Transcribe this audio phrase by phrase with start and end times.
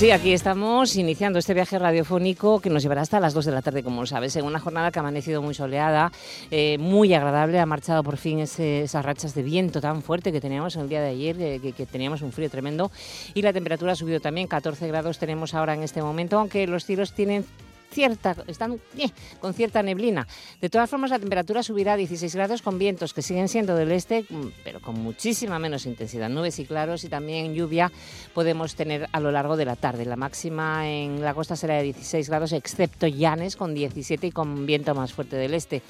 [0.00, 3.60] Sí, aquí estamos iniciando este viaje radiofónico que nos llevará hasta las 2 de la
[3.60, 6.10] tarde, como sabes, en una jornada que ha amanecido muy soleada,
[6.50, 10.76] eh, muy agradable, ha marchado por fin esas rachas de viento tan fuerte que teníamos
[10.76, 12.90] el día de ayer, que, que, teníamos un frío tremendo,
[13.34, 16.86] y la temperatura ha subido también, 14 grados tenemos ahora en este momento, aunque los
[16.86, 17.44] cielos tienen
[17.90, 20.26] cierta, están eh, con cierta neblina.
[20.60, 23.92] De todas formas, la temperatura subirá a 16 grados con vientos que siguen siendo del
[23.92, 26.28] este, mm, pero con muchísima menos intensidad.
[26.28, 27.90] Nubes y claros y también lluvia
[28.34, 30.04] podemos tener a lo largo de la tarde.
[30.04, 34.66] La máxima en la costa será de 16 grados, excepto Llanes con 17 y con
[34.66, 35.82] viento más fuerte del este.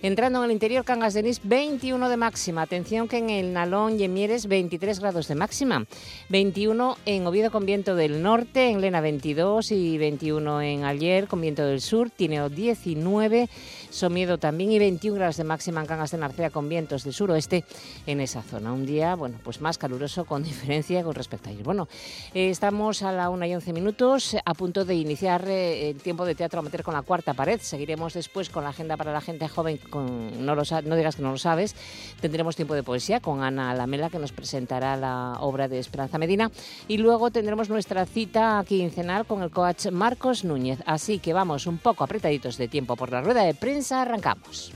[0.00, 2.62] Entrando en el interior, Cangas de Nis, 21 de máxima.
[2.62, 5.86] Atención que en el Nalón y en Mieres 23 grados de máxima.
[6.28, 11.40] 21 en Oviedo con viento del norte, en Lena 22 y 21 en Ayer con
[11.40, 12.10] viento del sur.
[12.10, 13.48] Tiene 19
[13.90, 17.64] Somiedo también y 21 grados de máxima en Cangas de Narcea con vientos del suroeste
[18.06, 18.72] en esa zona.
[18.72, 21.64] Un día, bueno, pues más caluroso con diferencia con respecto a ayer.
[21.64, 21.88] Bueno,
[22.34, 26.26] eh, estamos a la 1 y 11 minutos a punto de iniciar eh, el tiempo
[26.26, 27.60] de teatro a meter con la cuarta pared.
[27.62, 31.22] Seguiremos después con la agenda para la gente joven, con, no, lo, no digas que
[31.22, 31.74] no lo sabes.
[32.20, 36.50] Tendremos tiempo de poesía con Ana Lamela que nos presentará la obra de Esperanza Medina
[36.88, 40.80] y luego tendremos nuestra cita quincenal con el coach Marcos Núñez.
[40.84, 44.72] Así que vamos un poco apretaditos de tiempo por la rueda de prensa arrancamos.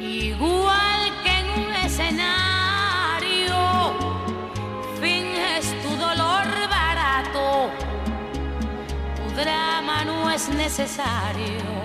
[0.00, 3.56] Igual que en un escenario,
[5.00, 7.68] finges tu dolor barato,
[9.16, 11.83] tu drama no es necesario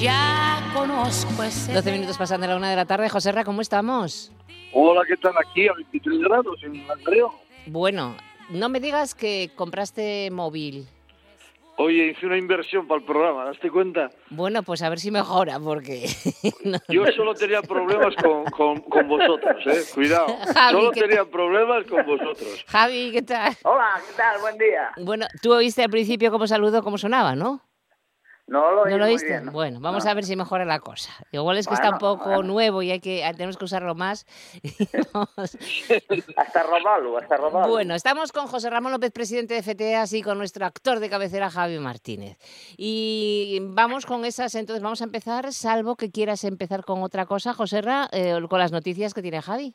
[0.00, 1.72] ya conozco ese...
[1.72, 3.08] 12 minutos pasando a la una de la tarde.
[3.08, 4.32] José Ra, ¿cómo estamos?
[4.72, 5.32] Hola, ¿qué tal?
[5.38, 7.34] Aquí a 23 grados en Langreo.
[7.66, 8.16] Bueno,
[8.50, 10.86] no me digas que compraste móvil.
[11.78, 14.10] Oye, hice una inversión para el programa, ¿daste cuenta?
[14.30, 16.06] Bueno, pues a ver si mejora, porque...
[16.88, 19.82] Yo solo tenía problemas con, con, vosotros, ¿eh?
[19.94, 20.26] Cuidado.
[20.70, 22.64] solo tenía problemas con vosotros.
[22.66, 23.54] Javi, ¿qué tal?
[23.62, 24.40] Hola, ¿qué tal?
[24.40, 24.90] Buen día.
[25.02, 27.60] Bueno, tú oíste al principio cómo saludo, cómo sonaba, ¿no?
[28.48, 29.40] No lo, ¿No lo viste?
[29.50, 31.10] Bueno, vamos a ver si mejora la cosa.
[31.32, 34.24] Igual es que está un poco nuevo y hay que tenemos que usarlo más.
[36.36, 37.72] hasta robarlo, hasta robarlo.
[37.72, 41.50] Bueno, estamos con José Ramón López, presidente de FTA, y con nuestro actor de cabecera,
[41.50, 42.38] Javi Martínez.
[42.76, 47.52] Y vamos con esas, entonces vamos a empezar, salvo que quieras empezar con otra cosa,
[47.52, 49.74] José Ra, eh, con las noticias que tiene Javi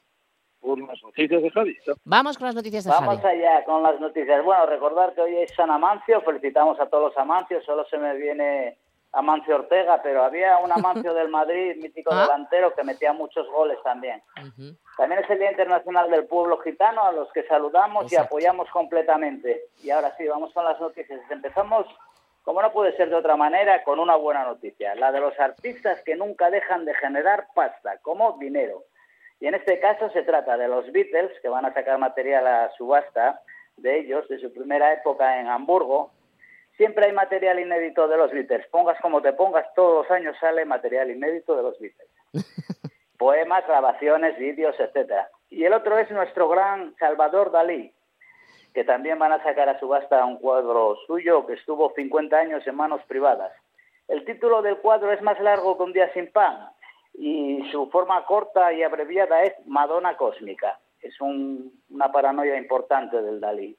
[0.61, 1.77] por las noticias de Javi.
[2.05, 4.43] Vamos con las noticias de Vamos allá con las noticias.
[4.43, 8.15] Bueno, recordar que hoy es San Amancio, felicitamos a todos los Amancios, solo se me
[8.15, 8.77] viene
[9.13, 12.21] Amancio Ortega, pero había un Amancio del Madrid, mítico ah.
[12.21, 14.21] delantero, que metía muchos goles también.
[14.97, 19.65] También es el Día Internacional del Pueblo Gitano, a los que saludamos y apoyamos completamente.
[19.83, 21.19] Y ahora sí, vamos con las noticias.
[21.29, 21.87] Empezamos,
[22.43, 26.01] como no puede ser de otra manera, con una buena noticia, la de los artistas
[26.05, 28.83] que nunca dejan de generar pasta, como dinero.
[29.41, 32.71] Y en este caso se trata de los Beatles, que van a sacar material a
[32.77, 33.41] subasta
[33.75, 36.11] de ellos, de su primera época en Hamburgo.
[36.77, 38.67] Siempre hay material inédito de los Beatles.
[38.67, 42.07] Pongas como te pongas, todos los años sale material inédito de los Beatles.
[43.17, 45.27] Poemas, grabaciones, vídeos, etcétera.
[45.49, 47.91] Y el otro es nuestro gran Salvador Dalí,
[48.75, 52.75] que también van a sacar a subasta un cuadro suyo que estuvo 50 años en
[52.75, 53.51] manos privadas.
[54.07, 56.69] El título del cuadro es más largo que un día sin pan
[57.13, 60.79] y su forma corta y abreviada es Madonna Cósmica.
[61.01, 63.75] Es una paranoia importante del Dalí.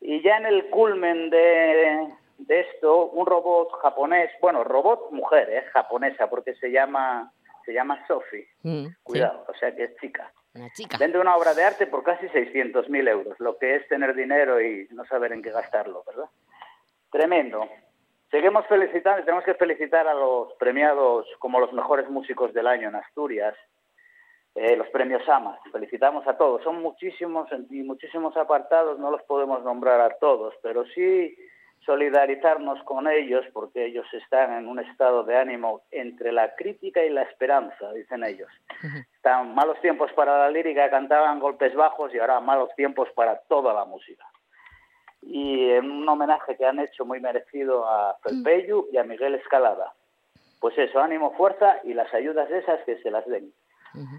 [0.00, 2.08] Y ya en el culmen de,
[2.48, 7.32] esto, un robot japonés, bueno, robot mujer, es japonesa, porque se llama
[7.64, 8.48] se llama Sophie.
[8.62, 10.32] Mm, Cuidado, o sea que es chica.
[10.54, 10.96] Una chica.
[10.98, 14.88] Vende una obra de arte por casi 600.000 euros, lo que es tener dinero y
[14.92, 16.30] no saber en qué gastarlo, ¿verdad?
[17.10, 17.68] Tremendo.
[18.30, 22.96] Seguimos felicitando, tenemos que felicitar a los premiados como los mejores músicos del año en
[22.96, 23.54] Asturias,
[24.54, 25.58] eh, los premios AMAS.
[25.72, 26.62] Felicitamos a todos.
[26.62, 31.36] Son muchísimos y muchísimos apartados, no los podemos nombrar a todos, pero sí
[31.86, 37.08] solidarizarnos con ellos porque ellos están en un estado de ánimo entre la crítica y
[37.08, 38.50] la esperanza, dicen ellos.
[39.14, 43.72] Están malos tiempos para la lírica, cantaban golpes bajos y ahora malos tiempos para toda
[43.72, 44.26] la música.
[45.30, 49.92] Y en un homenaje que han hecho muy merecido a Felpeyu y a Miguel Escalada.
[50.58, 53.52] Pues eso, ánimo, fuerza y las ayudas esas que se las den.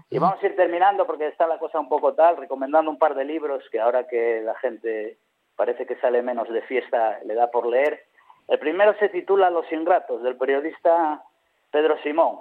[0.08, 3.16] Y vamos a ir terminando porque está la cosa un poco tal, recomendando un par
[3.16, 5.18] de libros que ahora que la gente
[5.56, 8.04] parece que sale menos de fiesta le da por leer.
[8.46, 11.24] El primero se titula Los Ingratos, del periodista
[11.72, 12.38] Pedro Simón.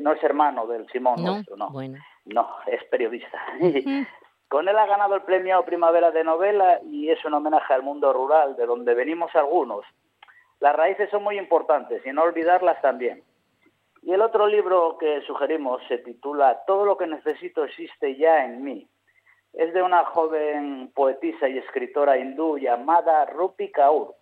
[0.00, 1.70] no es hermano del Simón no, nuestro, no.
[1.70, 1.98] Bueno.
[2.24, 3.40] No, es periodista.
[4.50, 8.12] Con él ha ganado el premio Primavera de Novela y es un homenaje al mundo
[8.12, 9.84] rural, de donde venimos algunos.
[10.58, 13.22] Las raíces son muy importantes y no olvidarlas también.
[14.02, 18.64] Y el otro libro que sugerimos se titula Todo lo que necesito existe ya en
[18.64, 18.88] mí.
[19.52, 24.16] Es de una joven poetisa y escritora hindú llamada Rupi Kaur,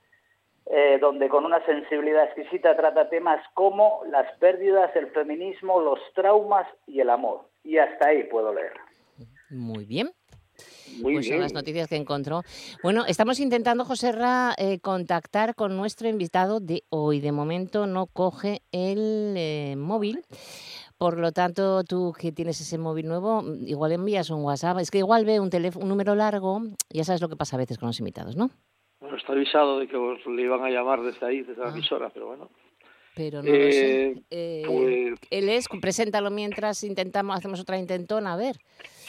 [0.67, 6.69] eh, donde con una sensibilidad exquisita trata temas como las pérdidas, el feminismo, los traumas
[6.87, 7.47] y el amor.
[7.65, 8.75] Y hasta ahí puedo leer.
[9.49, 10.11] Muy bien.
[11.03, 12.43] Pues son las noticias que encontró.
[12.83, 17.21] Bueno, estamos intentando, José Ra, eh, contactar con nuestro invitado de hoy.
[17.21, 20.23] De momento no coge el eh, móvil.
[20.99, 24.79] Por lo tanto, tú que tienes ese móvil nuevo, igual envías un WhatsApp.
[24.81, 26.61] Es que igual ve un, teléfono, un número largo.
[26.91, 28.51] Ya sabes lo que pasa a veces con los invitados, ¿no?
[29.01, 31.73] Bueno, está avisado de que os le iban a llamar desde ahí, desde la ah.
[31.73, 32.51] emisora, pero bueno.
[33.15, 34.07] Pero no lo sé.
[34.07, 38.57] Eh, eh, pues él es, preséntalo mientras intentamos, hacemos otra intentona, a ver.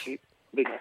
[0.04, 0.18] Sí,
[0.52, 0.80] venga.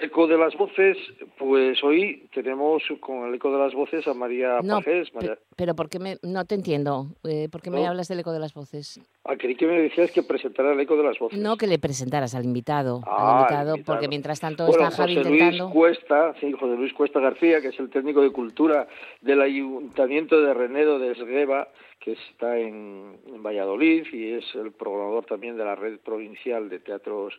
[0.00, 0.96] Eco de las voces,
[1.38, 5.10] pues hoy tenemos con el eco de las voces a María no, Pajés.
[5.54, 7.08] Pero ¿por qué me, no te entiendo?
[7.24, 9.00] Eh, ¿Por qué me hablas del eco de las voces?
[9.24, 11.38] Ah, creí que me decías que presentara el eco de las voces.
[11.38, 13.02] No, que le presentaras al invitado.
[13.06, 15.64] al ah, invitado, porque mientras tanto está Javi José intentando...
[15.64, 18.88] Luis Cuesta, sí, José Luis Cuesta García, que es el técnico de cultura
[19.20, 21.68] del Ayuntamiento de Renedo de Esgueva,
[22.00, 27.34] que está en Valladolid y es el programador también de la red provincial de teatros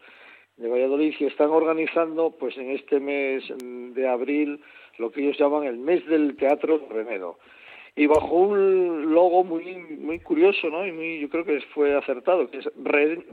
[0.57, 4.59] de Valladolid y están organizando pues en este mes de abril
[4.97, 7.37] lo que ellos llaman el mes del teatro de Renedo
[7.95, 12.49] y bajo un logo muy muy curioso no y muy yo creo que fue acertado
[12.49, 12.69] que es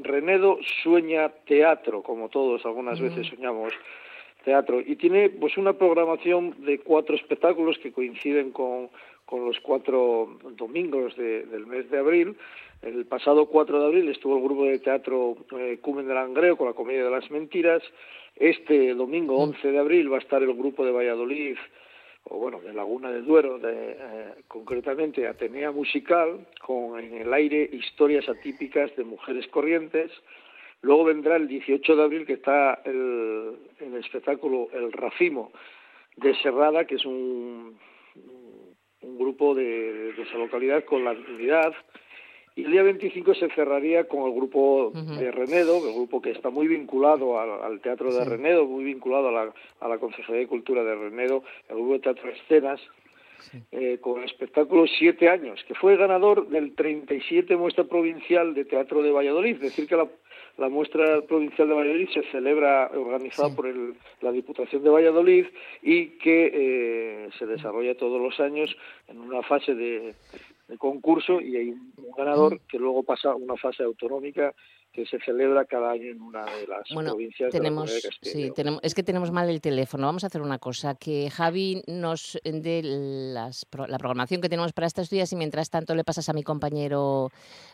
[0.02, 3.02] Renedo sueña teatro como todos algunas mm.
[3.04, 3.72] veces soñamos
[4.44, 8.90] teatro y tiene pues una programación de cuatro espectáculos que coinciden con
[9.26, 12.36] con los cuatro domingos del mes de abril.
[12.84, 16.66] El pasado 4 de abril estuvo el grupo de teatro eh, Cumen del Langreo con
[16.66, 17.82] la Comedia de las Mentiras.
[18.36, 21.56] Este domingo 11 de abril va a estar el grupo de Valladolid,
[22.24, 27.70] o bueno, de Laguna del Duero, de, eh, concretamente Atenea Musical, con en el aire
[27.72, 30.10] historias atípicas de mujeres corrientes.
[30.82, 35.52] Luego vendrá el 18 de abril, que está el, el espectáculo El Racimo
[36.16, 37.78] de Serrada, que es un
[39.04, 41.74] un grupo de, esa localidad con la unidad.
[42.56, 46.50] Y el día 25 se cerraría con el grupo de Renedo, el grupo que está
[46.50, 50.84] muy vinculado al, teatro de Renedo, muy vinculado a la, a la Consejería de Cultura
[50.84, 52.80] de Renedo, el grupo de teatro Escenas,
[53.72, 59.02] eh, con el espectáculo Siete Años, que fue ganador del 37 Muestra Provincial de Teatro
[59.02, 59.56] de Valladolid.
[59.56, 60.08] Es decir, que la,
[60.56, 65.46] la muestra provincial de Valladolid se celebra organizada por el, la Diputación de Valladolid
[65.82, 68.74] y que eh, se desarrolla todos los años
[69.08, 70.14] en una fase de,
[70.68, 74.54] de concurso y hay un ganador que luego pasa a una fase autonómica
[74.92, 78.80] que se celebra cada año en una de las provincias tenemos, de la sí, tenemos,
[78.84, 80.06] es que tenemos mal el teléfono.
[80.06, 84.86] Vamos a hacer una cosa, que Javi nos dé las, la programación que tenemos para
[84.86, 87.30] estos días y mientras tanto le pasas a mi compañero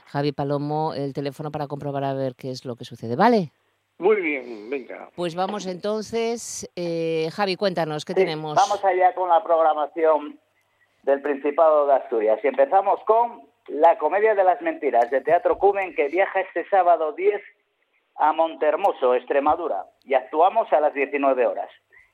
[0.06, 3.52] Javi Palomo el teléfono para comprobar a ver qué es lo que sucede, ¿vale?
[3.98, 5.10] Muy bien, venga.
[5.14, 8.56] Pues vamos entonces, eh, Javi, cuéntanos, ¿qué tenemos?
[8.56, 10.40] Vamos allá con la programación
[11.10, 15.92] del Principado de Asturias y empezamos con la Comedia de las Mentiras de Teatro Cumen
[15.96, 17.42] que viaja este sábado 10
[18.14, 21.68] a Montermoso, Extremadura, y actuamos a las 19 horas.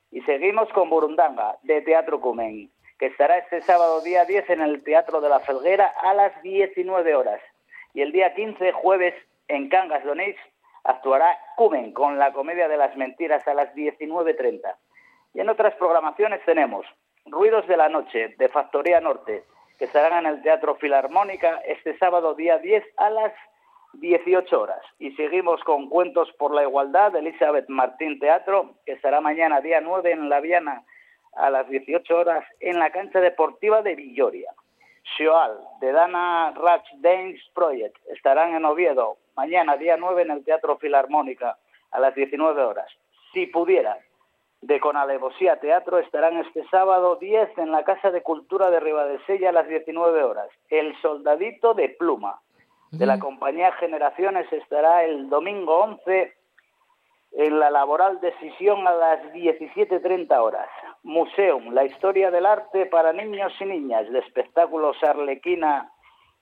[0.09, 4.83] Y seguimos con Burundanga de Teatro Cumen, que estará este sábado día 10 en el
[4.83, 7.39] Teatro de la Felguera a las 19 horas.
[7.93, 9.13] Y el día 15, jueves,
[9.47, 10.37] en Cangas Donés,
[10.83, 14.75] actuará Cumen con la Comedia de las Mentiras a las 19.30.
[15.35, 16.87] Y en otras programaciones tenemos
[17.29, 19.43] Ruidos de la Noche de Factoría Norte,
[19.77, 23.33] que estarán en el Teatro Filarmónica este sábado día 10 a las
[23.93, 24.81] 18 horas.
[24.99, 29.81] Y seguimos con Cuentos por la Igualdad de Elizabeth Martín Teatro, que estará mañana día
[29.81, 30.83] 9 en La Viana
[31.35, 34.51] a las 18 horas en la cancha deportiva de Villoria.
[35.17, 40.77] Shoal, de Dana Ratch Dance Project, estarán en Oviedo mañana día 9 en el Teatro
[40.77, 41.57] Filarmónica
[41.91, 42.87] a las 19 horas.
[43.33, 43.97] Si pudiera,
[44.61, 49.53] de Conalevosía Teatro estarán este sábado 10 en la Casa de Cultura de Ribadesella a
[49.53, 50.49] las 19 horas.
[50.69, 52.41] El Soldadito de Pluma
[52.91, 56.33] de la compañía Generaciones estará el domingo 11
[57.33, 60.69] en la laboral decisión a las 17.30 horas.
[61.03, 65.91] Museum, la historia del arte para niños y niñas de espectáculos Arlequina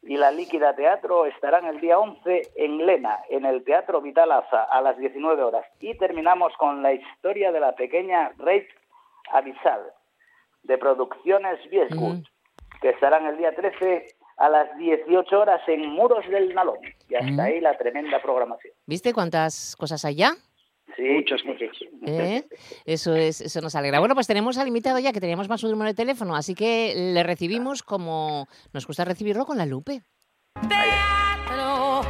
[0.05, 4.81] y la Líquida Teatro estarán el día 11 en Lena, en el Teatro Vitalaza, a
[4.81, 5.65] las 19 horas.
[5.79, 8.67] Y terminamos con la historia de la pequeña Reit
[9.31, 9.81] Avisal,
[10.63, 12.23] de Producciones Viesgut,
[12.81, 14.05] que estarán el día 13
[14.37, 16.77] a las 18 horas en Muros del Nalón.
[17.09, 18.73] Y hasta ahí la tremenda programación.
[18.85, 20.33] ¿Viste cuántas cosas hay ya?
[20.95, 21.69] Sí, Muchas cosas.
[22.05, 22.43] ¿Eh?
[22.85, 23.99] Eso es, eso nos alegra.
[23.99, 26.93] Bueno, pues tenemos al invitado ya que teníamos más su número de teléfono, así que
[26.95, 30.03] le recibimos como nos gusta recibirlo con la Lupe.
[30.69, 32.01] Teatro,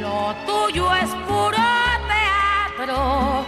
[0.00, 1.56] lo tuyo es puro
[2.76, 3.46] teatro.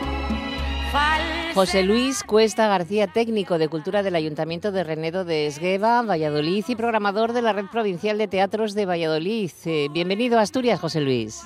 [1.54, 6.76] José Luis Cuesta García, técnico de Cultura del Ayuntamiento de Renedo de Esgueva, Valladolid y
[6.76, 9.50] programador de la Red Provincial de Teatros de Valladolid.
[9.64, 11.42] Eh, bienvenido a Asturias, José Luis.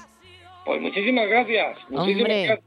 [0.65, 1.79] Pues muchísimas gracias.
[1.89, 2.47] Muchísimas Hombre.
[2.47, 2.67] gracias.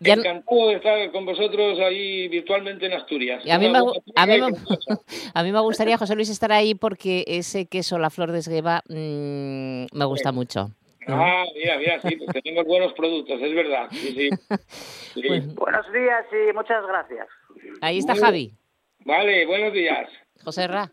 [0.00, 3.44] Ya- Encantado de estar con vosotros ahí virtualmente en Asturias.
[3.44, 4.46] Y a mí, me, a, mí me,
[5.34, 8.82] a mí me gustaría, José Luis, estar ahí porque ese queso, la flor de Esgueva,
[8.88, 10.70] mm, me gusta mucho.
[11.08, 13.88] Ah, mira, mira, sí, pues tenemos buenos productos, es verdad.
[13.90, 14.30] Sí, sí.
[15.14, 15.22] Sí.
[15.26, 17.26] Pues- Buenos días y muchas gracias.
[17.82, 18.54] Ahí está Muy- Javi.
[19.04, 20.08] Vale, buenos días.
[20.44, 20.90] José Ra.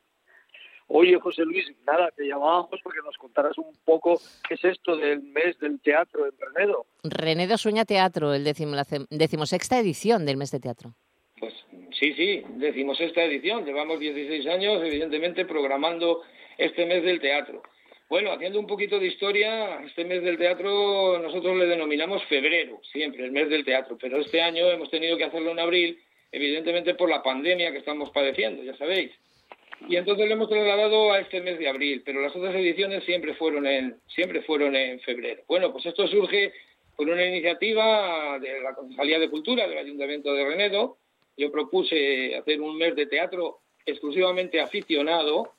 [0.92, 5.22] Oye, José Luis, nada, te llamábamos porque nos contaras un poco qué es esto del
[5.22, 6.88] mes del teatro en Renedo.
[7.04, 10.96] Renedo Sueña Teatro, el la decimosexta edición del mes de teatro.
[11.40, 11.54] Pues
[11.92, 13.66] sí, sí, decimos esta edición.
[13.66, 16.24] Llevamos 16 años, evidentemente, programando
[16.58, 17.62] este mes del teatro.
[18.10, 23.26] Bueno, haciendo un poquito de historia, este mes del teatro nosotros le denominamos febrero, siempre,
[23.26, 27.08] el mes del teatro, pero este año hemos tenido que hacerlo en abril, evidentemente por
[27.08, 29.12] la pandemia que estamos padeciendo, ya sabéis.
[29.88, 33.34] Y entonces lo hemos trasladado a este mes de abril, pero las otras ediciones siempre
[33.36, 35.44] fueron en, siempre fueron en febrero.
[35.48, 36.54] Bueno, pues esto surge
[36.96, 40.98] por una iniciativa de la Concejalía de Cultura del Ayuntamiento de Renedo.
[41.38, 45.54] Yo propuse hacer un mes de teatro exclusivamente aficionado,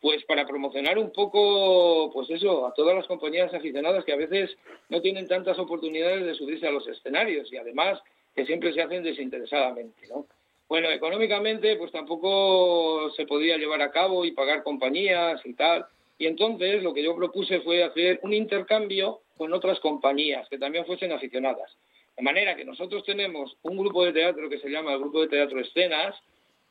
[0.00, 4.56] pues para promocionar un poco, pues eso, a todas las compañías aficionadas que a veces
[4.88, 8.00] no tienen tantas oportunidades de subirse a los escenarios y además
[8.34, 10.26] que siempre se hacen desinteresadamente, ¿no?
[10.68, 15.86] Bueno, económicamente pues tampoco se podía llevar a cabo y pagar compañías y tal.
[16.18, 20.84] Y entonces lo que yo propuse fue hacer un intercambio con otras compañías que también
[20.84, 21.74] fuesen aficionadas.
[22.16, 25.28] De manera que nosotros tenemos un grupo de teatro que se llama el Grupo de
[25.28, 26.16] Teatro Escenas,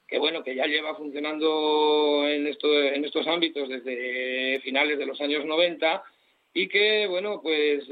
[0.06, 5.46] que bueno, que ya lleva funcionando en, en estos ámbitos desde finales de los años
[5.46, 6.04] 90
[6.54, 7.86] y que, bueno, pues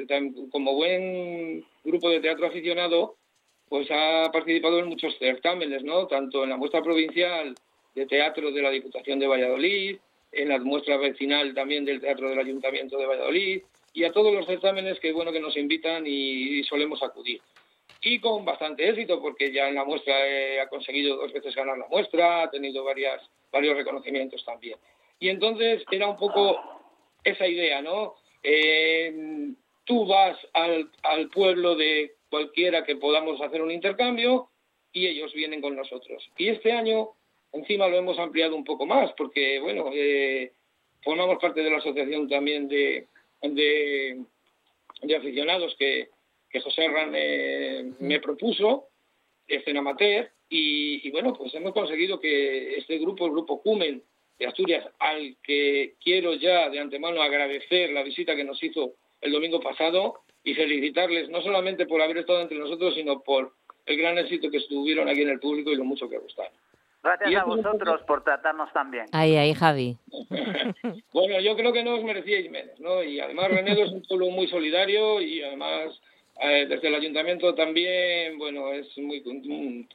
[0.52, 3.16] como buen grupo de teatro aficionado,
[3.70, 6.08] pues ha participado en muchos certámenes, ¿no?
[6.08, 7.56] Tanto en la muestra provincial
[7.94, 9.98] de teatro de la Diputación de Valladolid,
[10.32, 13.62] en la muestra vecinal también del Teatro del Ayuntamiento de Valladolid
[13.94, 17.42] y a todos los certámenes que, bueno, que nos invitan y, y solemos acudir
[18.06, 21.76] y con bastante éxito porque ya en la muestra eh, ha conseguido dos veces ganar
[21.76, 23.20] la muestra, ha tenido varias,
[23.52, 24.78] varios reconocimientos también.
[25.20, 26.60] Y entonces era un poco
[27.24, 28.14] esa idea, ¿no?
[28.44, 29.12] Eh,
[29.86, 34.50] tú vas al, al pueblo de cualquiera que podamos hacer un intercambio
[34.92, 36.30] y ellos vienen con nosotros.
[36.38, 37.12] Y este año
[37.54, 40.52] encima lo hemos ampliado un poco más porque, bueno, eh,
[41.02, 43.08] formamos parte de la asociación también de,
[43.42, 44.22] de,
[45.02, 46.10] de aficionados que,
[46.50, 48.90] que José Ran eh, me propuso,
[49.48, 54.04] escena amateur, y, y, bueno, pues hemos conseguido que este grupo, el grupo Cumen
[54.38, 59.32] de Asturias, al que quiero ya de antemano agradecer la visita que nos hizo el
[59.32, 63.52] domingo pasado y felicitarles no solamente por haber estado entre nosotros, sino por
[63.86, 66.54] el gran éxito que estuvieron aquí en el público y lo mucho que gustaron.
[67.04, 69.06] Gracias a vosotros por tratarnos tan bien.
[69.12, 69.98] Ahí, ahí, Javi.
[71.14, 73.02] Bueno, yo creo que no os merecíais menos, ¿no?
[73.02, 76.02] Y además Renedo es un pueblo muy solidario y además
[76.42, 79.24] eh, desde el ayuntamiento también, bueno, es muy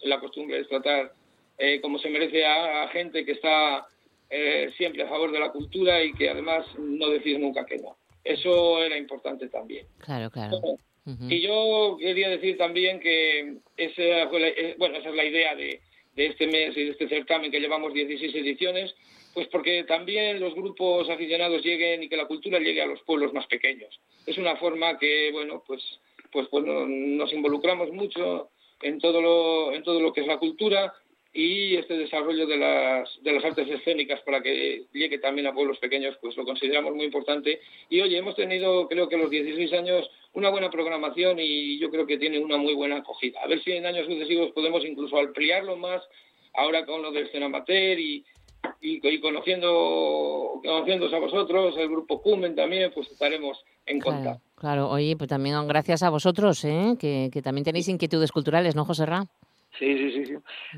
[0.03, 1.13] la costumbre es tratar
[1.59, 3.87] eh, como se merece a, a gente que está
[4.31, 7.97] eh, siempre a favor de la cultura y que además no decir nunca que no.
[8.25, 9.87] Eso era importante también.
[9.99, 10.59] Claro, claro.
[11.07, 11.25] Ujú.
[11.29, 15.55] Y yo quería decir también que esa, fue la, eh, bueno, esa es la idea
[15.55, 15.81] de,
[16.15, 18.95] de este mes y de este certamen que llevamos 16 ediciones,
[19.33, 23.33] pues porque también los grupos aficionados lleguen y que la cultura llegue a los pueblos
[23.33, 23.99] más pequeños.
[24.27, 25.83] Es una forma que, bueno, pues,
[26.31, 28.51] pues, pues no- nos involucramos mucho
[28.83, 30.93] en todo lo, en todo lo que es la cultura
[31.33, 35.79] y este desarrollo de las, de las artes escénicas para que llegue también a pueblos
[35.79, 37.61] pequeños, pues lo consideramos muy importante.
[37.89, 41.89] Y oye, hemos tenido, creo que a los 16 años, una buena programación y yo
[41.91, 43.41] creo que tiene una muy buena acogida.
[43.43, 46.03] A ver si en años sucesivos podemos incluso ampliarlo más,
[46.55, 48.25] ahora con lo del escena amateur y,
[48.81, 54.43] y, y conociendo, conociéndose a vosotros, el grupo Cumen también, pues estaremos en Claro, contacto.
[54.57, 54.91] claro.
[54.91, 56.97] Oye, pues también gracias a vosotros, ¿eh?
[56.99, 59.25] que, que también tenéis inquietudes culturales, ¿no, José Ra?
[59.79, 60.35] Sí, sí, sí, sí.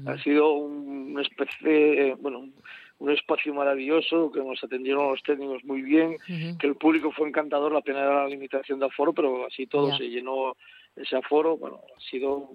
[0.07, 5.65] Ha sido un- una especie, eh, bueno, un- espacio maravilloso que nos atendieron los técnicos
[5.65, 6.19] muy bien,
[6.59, 9.89] que el público fue encantador, la pena era la limitación de aforo, pero así todo
[9.97, 10.55] se llenó
[10.95, 12.51] ese aforo, bueno, ha sido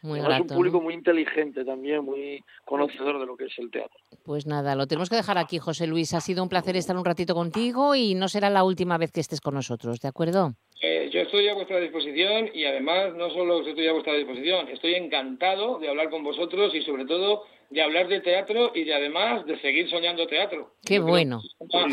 [0.00, 0.84] Muy además grato, un público ¿no?
[0.84, 3.98] muy inteligente también, muy conocedor de lo que es el teatro.
[4.24, 6.14] Pues nada, lo tenemos que dejar aquí, José Luis.
[6.14, 9.20] Ha sido un placer estar un ratito contigo y no será la última vez que
[9.20, 10.54] estés con nosotros, ¿de acuerdo?
[10.82, 14.94] Eh, yo estoy a vuestra disposición y además no solo estoy a vuestra disposición, estoy
[14.94, 19.44] encantado de hablar con vosotros y sobre todo de hablar de teatro y de además
[19.46, 20.72] de seguir soñando teatro.
[20.84, 21.42] Qué Yo bueno.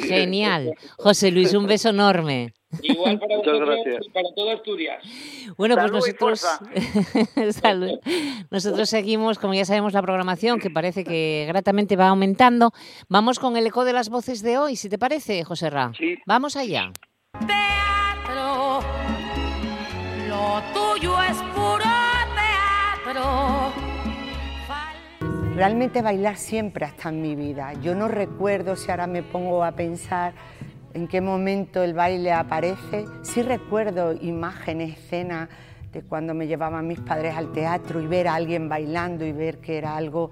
[0.01, 0.71] que- Genial.
[0.97, 2.53] José Luis, un beso enorme.
[2.81, 4.07] Igual para Muchas vosotros gracias.
[4.07, 5.03] y para toda Asturias.
[5.57, 6.39] Bueno, pues Salud nosotros,
[7.61, 7.99] Salud.
[8.51, 12.71] nosotros seguimos, como ya sabemos, la programación que parece que gratamente va aumentando.
[13.09, 15.91] Vamos con el eco de las voces de hoy, si te parece, José Ra.
[15.97, 16.15] Sí.
[16.25, 16.91] Vamos allá.
[20.27, 21.83] Lo tuyo es puro
[22.35, 23.73] teatro.
[25.55, 27.73] Realmente bailar siempre está en mi vida.
[27.81, 30.33] Yo no recuerdo si ahora me pongo a pensar
[30.93, 33.05] en qué momento el baile aparece.
[33.23, 35.49] Sí recuerdo imágenes, escenas
[35.91, 39.57] de cuando me llevaban mis padres al teatro y ver a alguien bailando y ver
[39.57, 40.29] que era algo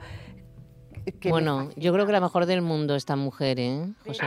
[1.19, 4.25] que bueno, yo creo que la mejor del mundo esta mujer, ¿eh, José?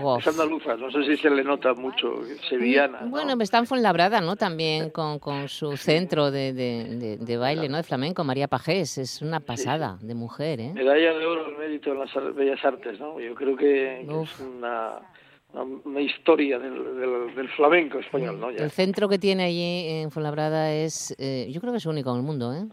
[0.00, 0.18] Wow.
[0.18, 3.02] Es andaluza, no sé si se le nota mucho, sevillana.
[3.02, 3.08] ¿no?
[3.10, 4.36] Bueno, está en Fuenlabrada, ¿no?
[4.36, 7.76] También con, con su centro de, de- de- de baile, ¿no?
[7.76, 8.98] De flamenco, María Pajés.
[8.98, 10.72] Es una pasada de mujer, ¿eh?
[10.74, 13.20] Medalla de oro al mérito en las bellas artes, ¿no?
[13.20, 14.98] Yo creo que, que es una,
[15.62, 18.50] una, historia del, del- del flamenco español, ¿no?
[18.50, 18.64] Ya.
[18.64, 22.16] El centro que tiene allí en Fuenlabrada es, eh, yo creo que es único en
[22.16, 22.66] el mundo, ¿eh?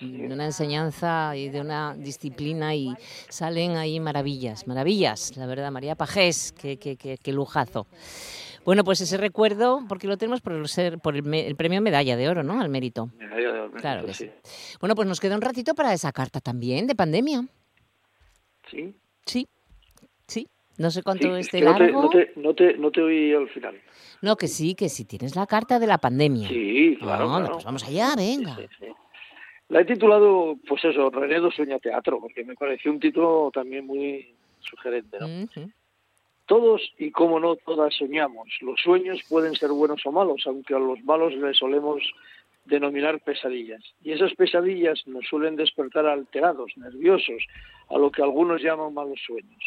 [0.00, 2.92] De una enseñanza y de una disciplina y
[3.28, 7.86] salen ahí maravillas, maravillas, la verdad, María Pajés, qué, qué, qué, qué lujazo.
[8.64, 11.80] Bueno, pues ese recuerdo, porque lo tenemos por el, ser, por el, me- el premio
[11.80, 12.60] Medalla de Oro, ¿no?
[12.60, 13.10] Al mérito.
[13.16, 14.28] Medalla de oro, Claro que sí.
[14.80, 17.46] Bueno, pues nos queda un ratito para esa carta también de pandemia.
[18.68, 18.96] Sí.
[19.24, 19.46] Sí,
[20.26, 20.48] sí.
[20.78, 22.02] No sé cuánto Sí, es esté que no te, largo.
[22.02, 23.80] no, te, no, te, no te oí al final.
[24.22, 25.04] No, que sí, que sí.
[25.04, 26.48] Tienes la carta de la pandemia.
[26.48, 27.24] Sí, claro.
[27.28, 27.52] No, claro.
[27.54, 28.56] pues vamos allá, venga.
[28.78, 28.86] Sí.
[29.68, 34.34] La he titulado, pues eso, Renedo Sueña Teatro, porque me pareció un título también muy
[34.60, 35.48] sugerente, ¿no?
[36.46, 38.46] Todos y como no todas soñamos.
[38.60, 42.00] Los sueños pueden ser buenos o malos, aunque a los malos les solemos
[42.66, 43.82] denominar pesadillas.
[44.04, 47.42] Y esas pesadillas nos suelen despertar alterados, nerviosos,
[47.90, 49.64] a lo que algunos llaman malos sueños.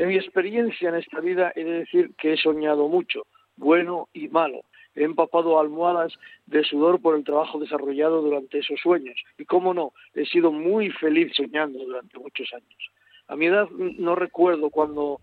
[0.00, 4.28] En mi experiencia en esta vida he de decir que he soñado mucho, bueno y
[4.28, 4.62] malo.
[4.94, 6.14] He empapado almohadas
[6.46, 9.22] de sudor por el trabajo desarrollado durante esos sueños.
[9.36, 12.90] Y cómo no, he sido muy feliz soñando durante muchos años.
[13.28, 15.20] A mi edad no recuerdo cuando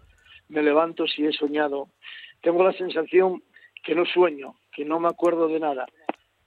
[0.47, 1.89] me levanto si he soñado.
[2.41, 3.41] Tengo la sensación
[3.83, 5.87] que no sueño, que no me acuerdo de nada.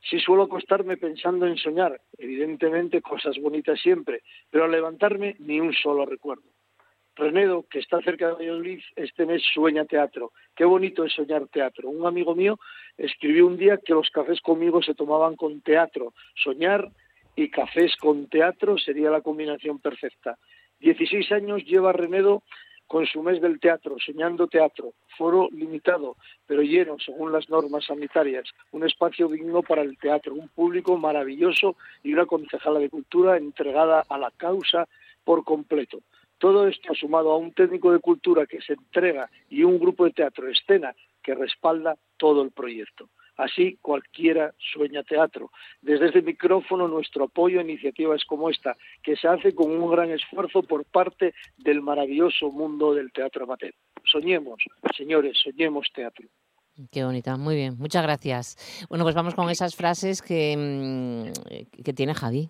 [0.08, 5.72] Sí suelo acostarme pensando en soñar, evidentemente cosas bonitas siempre, pero al levantarme ni un
[5.72, 6.44] solo recuerdo.
[7.16, 10.32] Renedo, que está cerca de Valladolid, este mes sueña teatro.
[10.54, 11.90] Qué bonito es soñar teatro.
[11.90, 12.58] Un amigo mío
[12.96, 16.14] escribió un día que los cafés conmigo se tomaban con teatro.
[16.34, 16.90] Soñar
[17.36, 20.38] y cafés con teatro sería la combinación perfecta.
[20.80, 22.42] 16 años lleva Renedo
[22.86, 28.48] con su mes del teatro, soñando teatro, foro limitado, pero lleno según las normas sanitarias,
[28.72, 34.02] un espacio digno para el teatro, un público maravilloso y una concejala de cultura entregada
[34.08, 34.88] a la causa
[35.22, 36.00] por completo.
[36.40, 40.12] Todo esto sumado a un técnico de cultura que se entrega y un grupo de
[40.12, 43.10] teatro escena que respalda todo el proyecto.
[43.36, 45.50] Así cualquiera sueña teatro.
[45.82, 50.10] Desde este micrófono nuestro apoyo a iniciativas como esta, que se hace con un gran
[50.10, 53.74] esfuerzo por parte del maravilloso mundo del teatro amateur.
[54.04, 54.64] Soñemos,
[54.96, 56.26] señores, soñemos teatro.
[56.90, 58.86] Qué bonita, muy bien, muchas gracias.
[58.88, 62.48] Bueno, pues vamos con esas frases que, mm, que tiene Javi.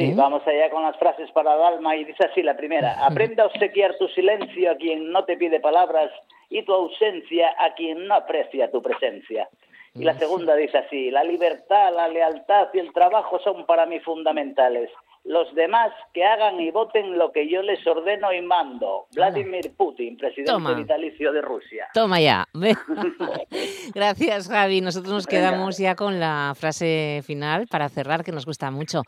[0.00, 0.14] Sí, ¿Eh?
[0.16, 2.94] vamos allá con las frases para Dalma y dice así la primera.
[3.04, 6.10] Aprende a obsequiar tu silencio a quien no te pide palabras
[6.48, 9.46] y tu ausencia a quien no aprecia tu presencia.
[9.94, 14.00] Y la segunda dice así, la libertad, la lealtad y el trabajo son para mí
[14.00, 14.88] fundamentales.
[15.24, 19.06] Los demás que hagan y voten lo que yo les ordeno y mando.
[19.14, 20.72] Vladimir Putin, presidente Toma.
[20.74, 21.86] vitalicio de Rusia.
[21.92, 22.46] Toma ya.
[23.94, 24.80] Gracias, Javi.
[24.80, 25.50] Nosotros nos Venga.
[25.50, 29.02] quedamos ya con la frase final para cerrar, que nos gusta mucho.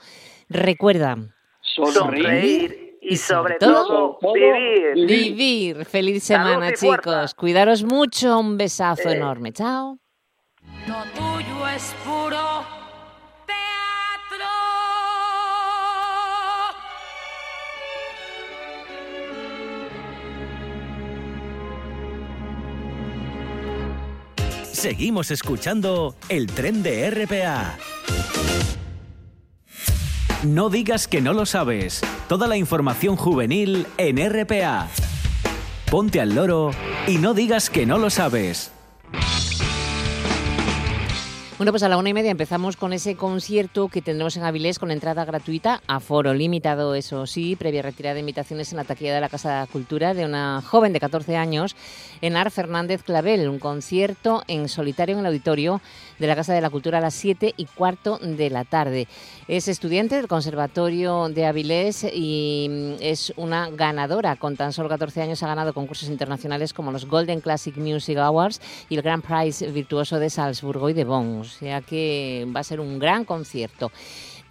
[0.49, 1.17] Recuerda,
[1.61, 5.07] Sonreír y, Y sobre sobre todo, todo, vivir.
[5.07, 5.85] vivir.
[5.87, 7.35] Feliz semana, chicos.
[7.35, 8.39] Cuidaros mucho.
[8.39, 9.15] Un besazo Eh.
[9.17, 9.53] enorme.
[9.53, 9.99] Chao.
[10.87, 12.65] Lo tuyo es puro
[24.83, 27.79] Seguimos escuchando el tren de RPA.
[30.43, 32.01] No digas que no lo sabes.
[32.29, 34.89] Toda la información juvenil en RPA.
[35.89, 36.73] Ponte al loro
[37.07, 38.73] y no digas que no lo sabes.
[41.63, 44.81] Bueno, pues a la una y media empezamos con ese concierto que tendremos en Avilés
[44.81, 49.15] con entrada gratuita, a foro limitado, eso sí, previa retirada de invitaciones en la taquilla
[49.15, 51.77] de la Casa de la Cultura de una joven de 14 años,
[52.21, 55.81] Enar Fernández Clavel, un concierto en solitario en el auditorio
[56.19, 59.07] de la Casa de la Cultura a las 7 y cuarto de la tarde.
[59.47, 64.35] Es estudiante del Conservatorio de Avilés y mm, es una ganadora.
[64.35, 68.61] Con tan solo 14 años ha ganado concursos internacionales como los Golden Classic Music Awards
[68.89, 71.52] y el Grand Prize Virtuoso de Salzburgo y de Bonn.
[71.59, 73.91] Sea que va a ser un gran concierto.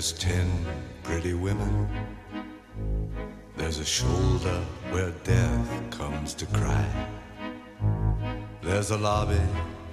[0.00, 0.46] There's ten
[1.02, 1.86] pretty women.
[3.58, 4.58] There's a shoulder
[4.92, 6.86] where death comes to cry.
[8.62, 9.42] There's a lobby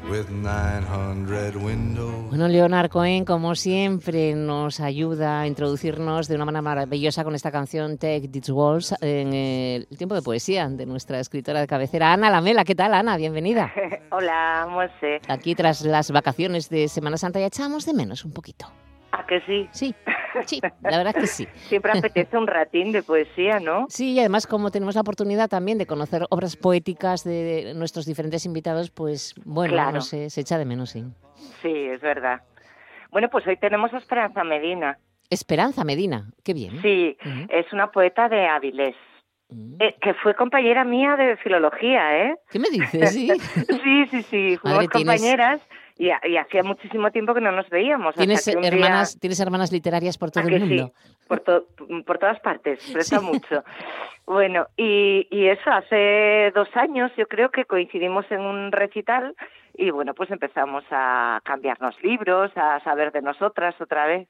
[0.10, 2.30] with 900 windows.
[2.30, 7.52] Bueno, Leonard Cohen, como siempre, nos ayuda a introducirnos de una manera maravillosa con esta
[7.52, 12.30] canción Take These Walls en el tiempo de poesía de nuestra escritora de cabecera, Ana
[12.30, 12.63] Lamela.
[12.63, 13.17] ¿Qué tal, Ana?
[13.17, 13.74] Bienvenida.
[14.12, 15.20] Hola, Monse.
[15.28, 18.72] Aquí, tras las vacaciones de Semana Santa, ya echamos de menos un poquito.
[19.17, 19.67] ¿A que sí?
[19.71, 19.95] Sí,
[20.45, 21.47] sí, la verdad que sí.
[21.56, 23.88] Siempre apetece un ratín de poesía, ¿no?
[23.89, 28.45] Sí, y además como tenemos la oportunidad también de conocer obras poéticas de nuestros diferentes
[28.45, 29.91] invitados, pues bueno, Claro.
[29.93, 31.03] no sé, se echa de menos, sí.
[31.62, 32.41] Sí, es verdad.
[33.12, 34.97] Bueno, pues hoy tenemos a Esperanza Medina.
[35.30, 36.82] Esperanza Medina, qué bien.
[36.82, 37.17] Sí,
[37.49, 38.95] es una poeta de Avilés,
[39.49, 39.75] Mm.
[39.80, 42.36] eh, que fue compañera mía de filología, ¿eh?
[42.49, 43.13] ¿Qué me dices?
[43.13, 43.30] Sí.
[43.84, 45.62] sí, sí, sí, fuimos Madre, tienes- compañeras
[46.00, 48.16] y, y hacía muchísimo tiempo que no nos veíamos.
[48.16, 50.92] ¿Tienes día- hermanas, ¿Tienes hermanas literarias por ¿A todo el mundo?
[50.96, 51.66] Sí, por, to-
[52.06, 53.26] por todas partes, presta Sí.
[53.26, 53.64] mucho.
[54.26, 59.36] Bueno, y, y eso, hace dos años yo creo que coincidimos en un recital
[59.74, 64.28] y bueno, pues empezamos a cambiarnos libros, a saber de nosotras otra vez.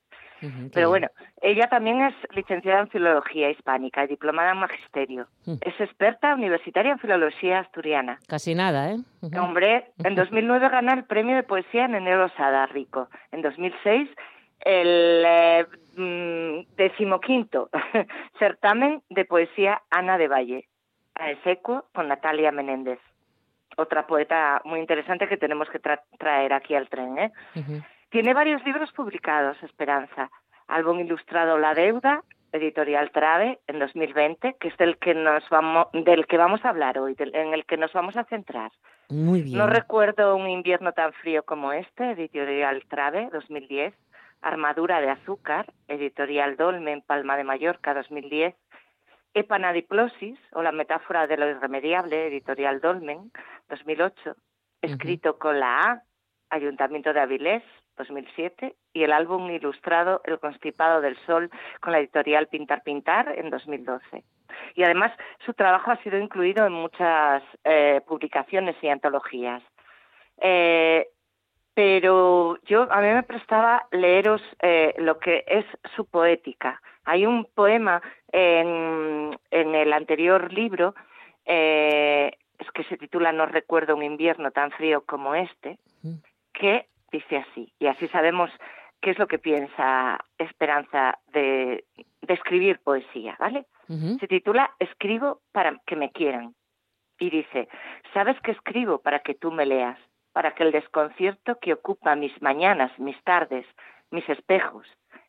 [0.74, 1.08] Pero bueno,
[1.42, 5.28] ella también es licenciada en Filología Hispánica y diplomada en Magisterio.
[5.46, 5.56] Mm.
[5.62, 8.20] Es experta universitaria en Filología Asturiana.
[8.28, 8.98] Casi nada, ¿eh?
[9.22, 9.40] Ujú.
[9.42, 13.10] Hombre, en 2009 gana el premio de poesía en Enero Sada Rico.
[13.32, 14.10] En 2006
[14.62, 17.70] el eh, mm, decimoquinto
[18.40, 20.68] certamen de poesía Ana de Valle,
[21.16, 23.00] a Esecuo con Natalia Menéndez.
[23.78, 27.18] Otra poeta muy interesante que tenemos que tra- traer aquí al tren.
[27.20, 27.32] ¿eh?
[27.56, 27.82] Ujú.
[28.10, 30.30] Tiene varios libros publicados, Esperanza.
[30.68, 36.26] Álbum ilustrado La Deuda, editorial Trave, en 2020, que es del que, nos vamos, del
[36.28, 38.72] que vamos a hablar hoy, del- en el que nos vamos a centrar.
[39.10, 39.58] Muy bien.
[39.58, 43.94] No recuerdo un invierno tan frío como este, editorial Trave, 2010.
[44.42, 48.56] Armadura de azúcar, editorial Dolmen, Palma de Mallorca, 2010.
[49.34, 53.32] Epanadiplosis, o la metáfora de lo irremediable, editorial Dolmen,
[53.70, 54.36] 2008.
[54.82, 56.04] Escrito con la A,
[56.50, 57.64] Ayuntamiento de Avilés,
[57.98, 61.50] 2007, y el álbum ilustrado El Constipado del Sol
[61.82, 64.24] con la editorial Pintar Pintar en 2012.
[64.76, 65.12] Y además
[65.46, 69.62] su trabajo ha sido incluido en muchas eh, publicaciones y antologías.
[70.40, 71.08] Eh,
[71.74, 76.82] pero yo a mí me prestaba leeros eh, lo que es su poética.
[77.06, 80.96] Hay un poema en, en el anterior libro
[81.46, 82.32] eh,
[82.74, 85.80] que se titula No recuerdo un invierno tan frío como este,
[86.54, 88.50] que dice así, y así sabemos
[89.02, 91.86] qué es lo que piensa Esperanza de,
[92.22, 93.66] de escribir poesía, ¿vale?
[94.20, 96.54] Se titula Escribo para que me quieran.
[97.20, 97.70] Y dice,
[98.14, 99.98] sabes que escribo para que tú me leas,
[100.34, 103.66] para que el desconcierto que ocupa mis mañanas, mis tardes,
[104.12, 104.86] mis espejos,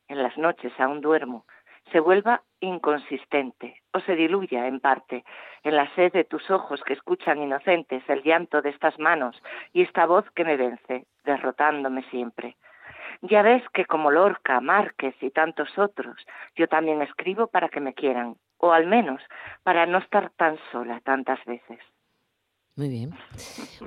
[0.08, 1.46] en las noches aún duermo,
[1.92, 5.24] se vuelva inconsistente o se diluya en parte
[5.62, 9.40] en la sed de tus ojos que escuchan inocentes el llanto de estas manos
[9.72, 12.56] y esta voz que me vence, derrotándome siempre.
[13.22, 16.16] Ya ves que como Lorca, Márquez y tantos otros,
[16.56, 19.20] yo también escribo para que me quieran, o al menos
[19.62, 21.80] para no estar tan sola tantas veces.
[22.76, 23.10] Muy bien.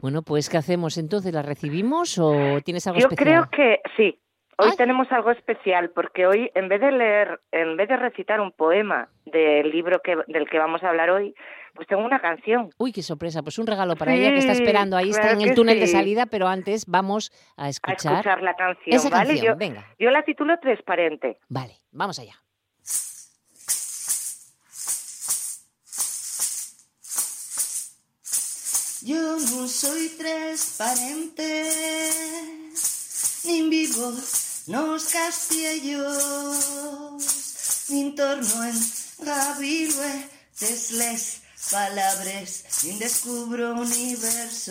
[0.02, 1.34] Bueno, pues ¿qué hacemos entonces?
[1.34, 3.48] ¿La recibimos o tienes algo Yo especial?
[3.48, 4.20] creo que sí.
[4.62, 4.78] Hoy Ay.
[4.78, 9.10] tenemos algo especial porque hoy en vez de leer, en vez de recitar un poema
[9.26, 11.34] del libro que, del que vamos a hablar hoy,
[11.74, 12.70] pues tengo una canción.
[12.78, 13.42] Uy, qué sorpresa.
[13.42, 14.98] Pues un regalo para Sí, ella que está esperando.
[14.98, 18.56] Ahí está en el túnel de salida, pero antes vamos a A escuchar, escuchar la
[18.56, 19.30] canción, esa ¿vale?
[19.34, 19.54] canción.
[19.54, 21.40] Yo, Venga, yo la titulo Transparente.
[21.50, 22.36] vale, vamos allá.
[29.04, 31.72] Yo no soy transparente,
[33.46, 34.12] nin vivo
[34.68, 36.60] nos castiellos,
[37.90, 38.76] nin torno en
[39.20, 44.70] gabilue desles palabras, nin descubro universos,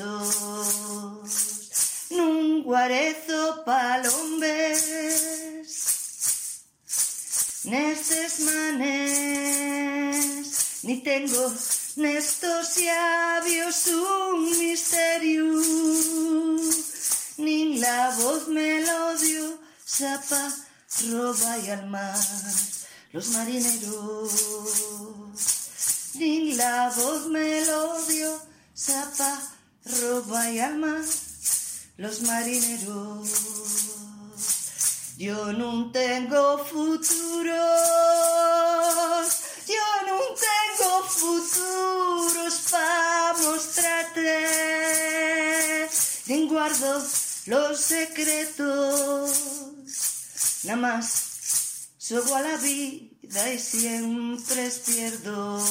[2.10, 4.78] nun guarezo palombes,
[7.64, 10.46] nestes manes,
[10.84, 11.52] ni tengo
[11.96, 15.60] nestos labios un misterio,
[17.38, 19.59] ni la voz melodiosa
[20.00, 20.48] pa
[21.10, 22.16] roba y al mar
[23.12, 24.32] los marineros,
[26.14, 29.38] ni la voz melodiosa pa
[29.84, 31.04] roba y al mar
[31.98, 33.28] los marineros.
[35.18, 37.52] Yo no tengo futuros,
[39.66, 44.48] yo no tengo futuros para mostrarte,
[46.26, 47.04] ni guardo
[47.46, 49.30] los secretos,
[50.64, 51.88] nada más.
[52.06, 55.62] Juego a la vida y siempre pierdo.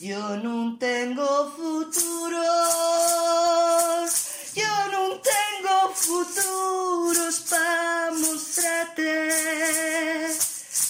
[0.00, 2.42] Yo no tengo futuros,
[4.54, 9.30] yo no tengo futuros para mostrarte,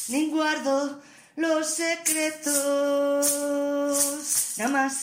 [0.08, 1.02] ni guardo
[1.36, 3.26] los secretos,
[4.56, 4.94] nada más.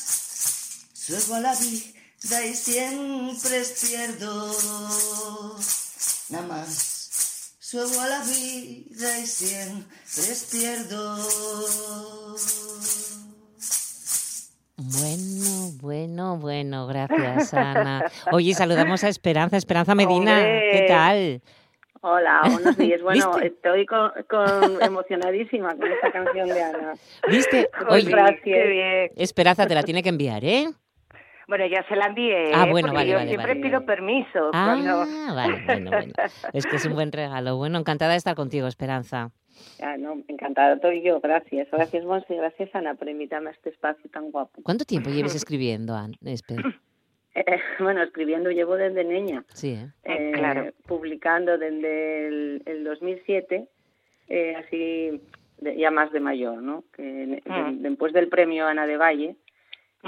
[1.08, 4.56] Juego a la vida y siempre pierdo,
[6.30, 6.91] nada más
[7.72, 11.18] juego a la vida y siempre pierdo.
[14.78, 18.04] Bueno, bueno, bueno, gracias, Ana.
[18.32, 20.42] Oye, saludamos a Esperanza, Esperanza Medina.
[20.42, 21.42] ¿Qué tal?
[22.02, 23.00] Hola, buenos días.
[23.04, 23.48] Bueno, ¿Viste?
[23.48, 26.94] estoy con, con- emocionadísima con esta canción de Ana.
[27.30, 27.70] ¿Viste?
[27.90, 28.42] Oye, gracias.
[28.44, 29.12] Qué bien.
[29.16, 30.68] Esperanza te la tiene que enviar, ¿eh?
[31.52, 32.72] Bueno, ya se la envié, Ah, ¿eh?
[32.72, 33.62] bueno, vale, yo vale, siempre vale.
[33.62, 34.52] pido permiso.
[34.54, 35.36] Ah, cuando...
[35.36, 36.14] vale, bueno, bueno.
[36.54, 37.58] Es que es un buen regalo.
[37.58, 39.32] Bueno, encantada de estar contigo, Esperanza.
[39.82, 41.68] Ah, no, encantada estoy yo, gracias.
[41.70, 44.62] Gracias, Monse, gracias, Ana, por invitarme a este espacio tan guapo.
[44.64, 46.56] ¿Cuánto tiempo lleves escribiendo, An- Espe?
[47.34, 47.46] Eh,
[47.80, 49.46] bueno, escribiendo llevo desde niña.
[49.54, 49.88] Sí, ¿eh?
[50.04, 50.72] eh, claro.
[50.86, 53.68] publicando desde el, el 2007,
[54.28, 55.22] eh, así
[55.60, 56.84] de- ya más de mayor, ¿no?
[56.94, 57.84] Que de- Mm.
[57.84, 59.38] después del premio Ana de Valle,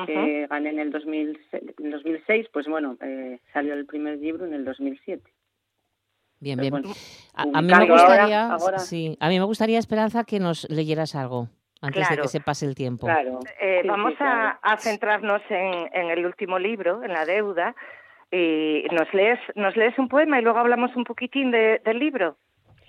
[0.05, 4.53] Que gané en el 2006, en 2006 pues bueno, eh, salió el primer libro en
[4.53, 5.23] el 2007.
[6.39, 6.71] Bien, bien.
[6.71, 6.89] bueno,
[7.35, 8.79] A, a mí me ahora- gustaría, ahora.
[8.79, 11.47] sí, a mí me gustaría, Esperanza, que nos leyeras algo
[11.81, 13.07] antes de que se pase el tiempo.
[13.07, 13.39] Claro.
[13.61, 14.57] Eh, Sí, vamos sí, claro.
[14.61, 17.75] a, a centrarnos en, en el último libro, en la deuda,
[18.31, 22.37] y nos lees, nos lees un poema y luego hablamos un poquitín de- del libro.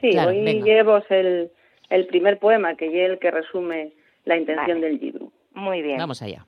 [0.01, 0.65] Sí, Claro, hoy venga.
[0.65, 1.51] llevo el,
[1.91, 3.93] el primer poema, que es el que resume
[4.25, 4.89] la intención Vale.
[4.89, 5.33] del libro.
[5.53, 5.99] Muy bien.
[5.99, 6.47] Vamos allá.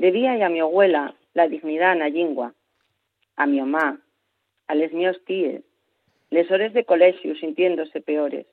[0.00, 2.54] Debía y a mi abuela la dignidad na lingua,
[3.36, 4.00] a mi mamá,
[4.66, 5.60] a les míos tíes,
[6.30, 8.46] les hores de colegio sintiéndose peores.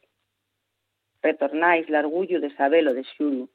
[1.24, 3.48] Retornáis l'orgullo de sabelo de xuru,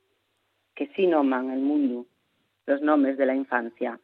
[0.75, 2.07] que sí noman el mundo
[2.67, 4.01] los nombres de la infancia.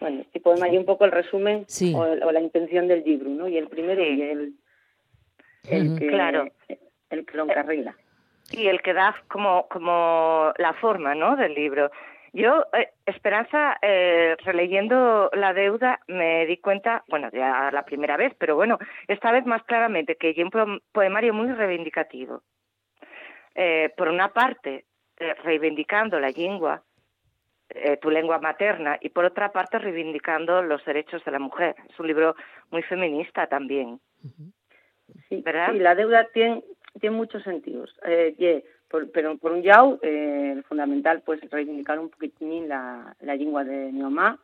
[0.00, 1.94] Bueno, este poema y un poco el resumen Sí.
[1.94, 3.46] o, o la intención del libro, ¿no?
[3.46, 4.54] Y el primero y el,
[5.70, 6.48] el que, Claro.
[7.10, 7.94] el que lo encarrila.
[8.50, 11.36] y el que da como, como la forma ¿no?
[11.36, 11.90] del libro.
[12.32, 18.32] Yo, eh, Esperanza, eh, releyendo La deuda, me di cuenta, bueno, ya la primera vez,
[18.38, 22.42] pero bueno, esta vez más claramente, que hay un po- poemario muy reivindicativo.
[23.54, 24.84] Eh, por una parte,
[25.18, 26.82] eh, reivindicando la lengua,
[27.70, 31.74] eh, tu lengua materna, y por otra parte, reivindicando los derechos de la mujer.
[31.88, 32.36] Es un libro
[32.70, 34.00] muy feminista también.
[35.28, 35.72] Sí, ¿Verdad?
[35.72, 36.62] sí, la deuda tiene,
[37.00, 37.92] tiene muchos sentidos.
[38.04, 43.14] Eh, ye, por- pero por un lado, eh, el fundamental, pues, reivindicar un poquitín la,
[43.20, 44.38] la lengua de mi mamá,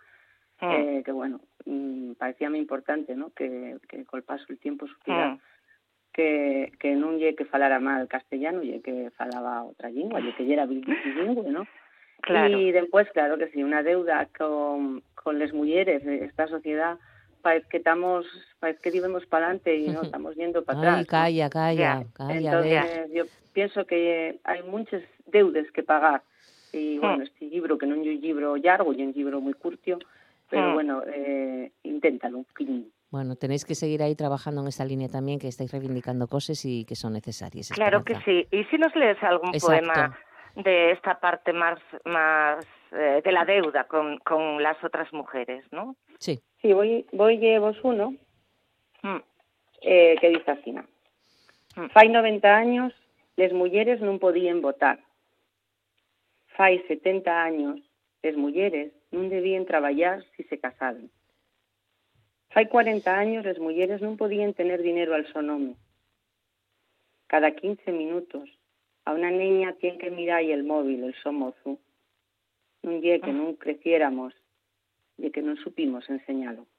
[0.62, 0.70] Mm.
[0.72, 3.28] eh, que bueno, mm, parecía muy importante, ¿no?
[3.36, 5.40] Que, que col paso del tiempo supiera Mm.
[6.16, 10.48] que, que non lle que falara mal castellano, lle que falaba outra lingua, lle que
[10.48, 11.68] lle era bilingüe, ¿no?
[12.24, 12.56] Claro.
[12.56, 16.96] Y después, claro que sí, una deuda con, con las mujeres de esta sociedad,
[17.46, 18.26] parece que estamos,
[18.58, 21.00] parece que vivimos para adelante y no estamos yendo para Ay, atrás.
[21.00, 21.06] ¿no?
[21.06, 22.36] calla, calla, calla.
[22.38, 26.22] Entonces, yo pienso que hay muchas deudas que pagar.
[26.72, 27.22] Y bueno, Mm.
[27.22, 29.98] este libro, que no es un libro largo, es un libro muy curtio,
[30.50, 30.74] pero Mm.
[30.74, 32.92] bueno, eh, inténtalo un.
[33.12, 36.84] Bueno, tenéis que seguir ahí trabajando en esta línea también, que estáis reivindicando cosas y
[36.84, 37.70] que son necesarias.
[37.72, 38.46] Claro que sí.
[38.50, 39.66] ¿Y si nos lees algún Exacto.
[39.86, 40.18] poema
[40.56, 45.96] de esta parte más, más eh, de la deuda con, con las otras mujeres, no?
[46.18, 46.40] Sí.
[46.62, 48.14] Sí, voy, voy vos uno
[49.02, 49.22] Mm.
[49.82, 50.72] eh, que dice así.
[50.72, 51.88] Mm.
[51.92, 52.92] Fai 90 años,
[53.36, 54.98] les mulleres non podían votar.
[56.56, 57.78] Fai 70 años,
[58.24, 61.12] les mulleres non debían traballar si se casaban.
[62.50, 65.76] Fai 40 años, les mulleres non podían tener dinero al nome.
[67.28, 68.48] Cada 15 minutos,
[69.04, 71.30] a una niña tiene que mirar el móvil, el so
[72.86, 74.30] Non lle que non creciéramos
[75.18, 76.70] e que non supimos enseñalo.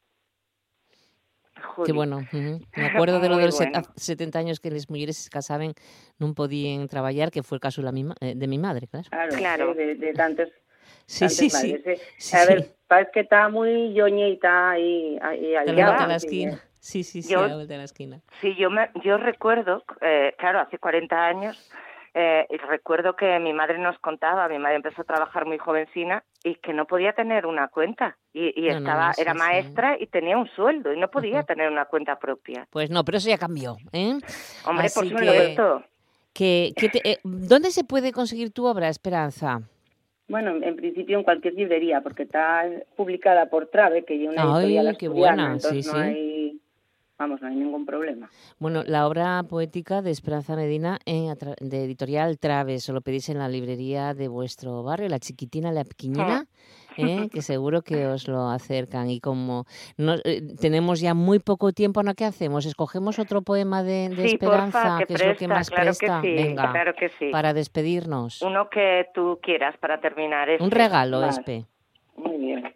[1.83, 2.23] Qué bueno.
[2.31, 2.63] ujú.
[2.79, 3.81] Me acuerdo de lo de los bueno.
[3.99, 5.73] 70 años que las mujeres se casaban,
[6.17, 8.87] no podían trabajar, que fue el caso de, la mi, ma- eh, de mi madre,
[8.87, 9.09] claro.
[9.11, 9.73] Claro, Claro.
[9.75, 10.47] de, de tantos,
[11.05, 11.75] Sí, sí, sí.
[11.83, 11.99] eh.
[12.17, 16.03] Sí, a ver, parece que está muy yoñita ahí, ahí Te al la lado, vuelta
[16.05, 16.63] a la esquina.
[16.79, 18.21] Sí, sí, sí, Yo- a la vuelta de la esquina.
[18.39, 21.69] Sí, yo, me, yo recuerdo, eh, claro, hace 40 años,
[22.19, 26.23] eh, y recuerdo que mi madre nos contaba, mi madre empezó a trabajar muy jovencina
[26.43, 28.17] y que no podía tener una cuenta.
[28.33, 29.39] Y, y No, no, estaba, no, sí, era sí.
[29.39, 32.67] maestra y tenía un sueldo y no podía tener una cuenta propia.
[32.71, 33.77] Pues no, pero eso ya cambió.
[33.93, 34.13] ¿eh?
[34.65, 35.83] Hombre, por Así supuesto.
[36.33, 39.61] que, que te- eh, ¿Dónde se puede conseguir tu obra, Esperanza?
[40.27, 44.65] Bueno, en principio en cualquier librería, porque está publicada por Trave, que es una Ay,
[44.65, 46.03] editorial qué buena, entonces sí, no sí.
[46.03, 46.59] hay,
[47.17, 48.29] vamos, no hay ningún problema.
[48.59, 53.39] Bueno, la obra poética de Esperanza Medina en, de editorial Traves, o lo pedís en
[53.39, 56.45] la librería de vuestro barrio, la chiquitina, la pequeñina,
[56.97, 57.27] ¿eh?
[57.33, 59.09] que seguro que os lo acercan.
[59.09, 59.65] Y como
[59.97, 62.13] no, eh, tenemos ya muy poco tiempo, ¿no?
[62.15, 62.65] ¿Qué hacemos?
[62.65, 65.69] ¿Escogemos otro poema de, de Sí, Esperanza, porfa, que que es lo que presta, más
[65.69, 66.21] claro que presta?
[66.21, 67.29] sí, Venga, claro que sí.
[67.31, 68.41] para despedirnos.
[68.41, 70.49] Uno que tú quieras para terminar.
[70.49, 70.75] Un este.
[70.75, 71.31] regalo, Vale.
[71.31, 71.65] Espe.
[72.15, 72.73] Muy bien.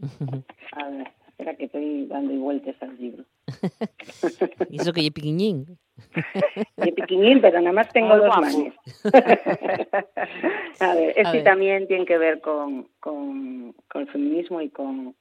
[0.72, 3.24] A ver, espera que estoy dando vueltas al libro.
[4.70, 5.78] y eso que yo piquiñín.
[6.76, 8.74] De piquiñín, pero nada más tengo dos manos.
[10.80, 11.44] A ver, este A ver.
[11.44, 15.14] también tiene que ver con, con, con el feminismo y con,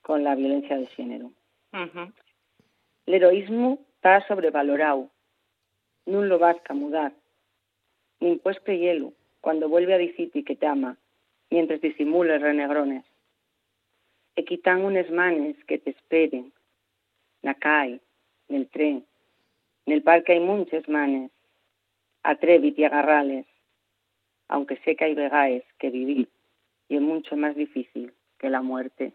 [0.00, 1.26] con la violencia de género.
[1.74, 2.10] Ujú.
[3.06, 5.10] El heroísmo está sobrevalorado.
[6.06, 7.12] No lo vas a mudar.
[8.20, 10.96] Nin pues hielo cuando vuelve a decirte que te ama,
[11.50, 13.04] mientras disimula renegrones.
[14.36, 16.52] E quitan unes manes que te esperen.
[17.42, 18.00] Na calle,
[18.48, 19.04] nel tren.
[19.86, 21.30] Nel parque hay muchas manes.
[22.22, 23.46] Atrévite a agarrales.
[24.48, 26.28] Aunque sé que hay vegaes que vivir
[26.88, 29.12] y es mucho más difícil que la muerte.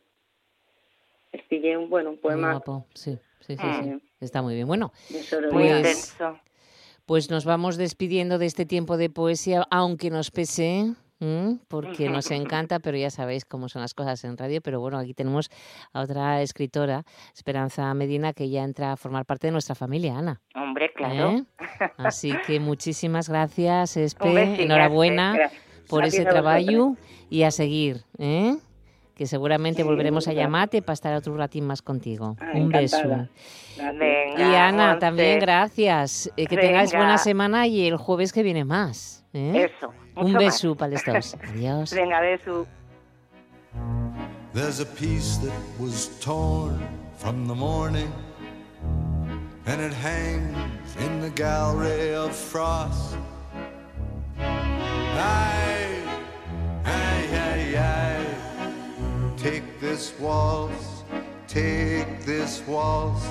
[1.31, 4.01] Este es un, bueno, un poema guapo, sí, sí, sí, sí.
[4.19, 4.67] Está muy bien.
[4.67, 4.91] Bueno.
[5.11, 6.39] Muy Pues- intenso.
[7.05, 11.59] Pues nos vamos despidiendo de este tiempo de poesía, aunque nos pese, ¿m?
[11.67, 14.61] porque nos encanta, pero ya sabéis cómo son las cosas en radio.
[14.61, 15.49] Pero bueno, aquí tenemos
[15.93, 20.41] a otra escritora, Esperanza Medina, que ya entra a formar parte de nuestra familia, Ana.
[20.55, 21.31] Hombre, claro.
[21.31, 21.45] ¿eh?
[21.97, 24.63] Así que muchísimas gracias, Espe.
[24.63, 25.61] Enhorabuena Gracias.
[25.87, 26.97] por Gracias ese trabajo
[27.29, 28.57] y a seguir, ¿eh?
[29.19, 32.37] Que seguramente volveremos a llamarte para estar otro ratín más contigo.
[32.39, 32.95] Ah, Un beso.
[32.99, 33.29] encantada.
[33.75, 33.99] Gracias.
[33.99, 34.99] Venga, Y Ana, Monse.
[35.01, 36.31] también gracias.
[36.37, 37.03] Eh, que tengáis Venga.
[37.03, 39.25] buena semana y el jueves que viene más.
[39.33, 39.69] ¿eh?
[39.77, 39.91] Eso.
[40.15, 40.77] Un beso más.
[40.77, 41.35] para los dos.
[41.53, 41.93] Adiós.
[41.93, 42.65] Venga, beso.
[44.53, 45.51] There's a piece that
[45.81, 46.79] was torn
[47.17, 48.07] from the morning,
[49.65, 53.17] and it hangs in the gallery of frost.
[54.39, 56.03] Aye,
[56.85, 57.18] aye.
[59.41, 61.05] Take this waltz,
[61.47, 63.23] take this waltz,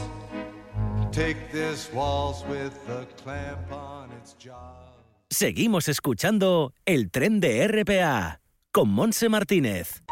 [1.12, 4.88] take this waltz with the clamp on its jaw.
[5.28, 8.40] Seguimos escuchando el tren de RPA
[8.72, 10.02] con Monse Martínez.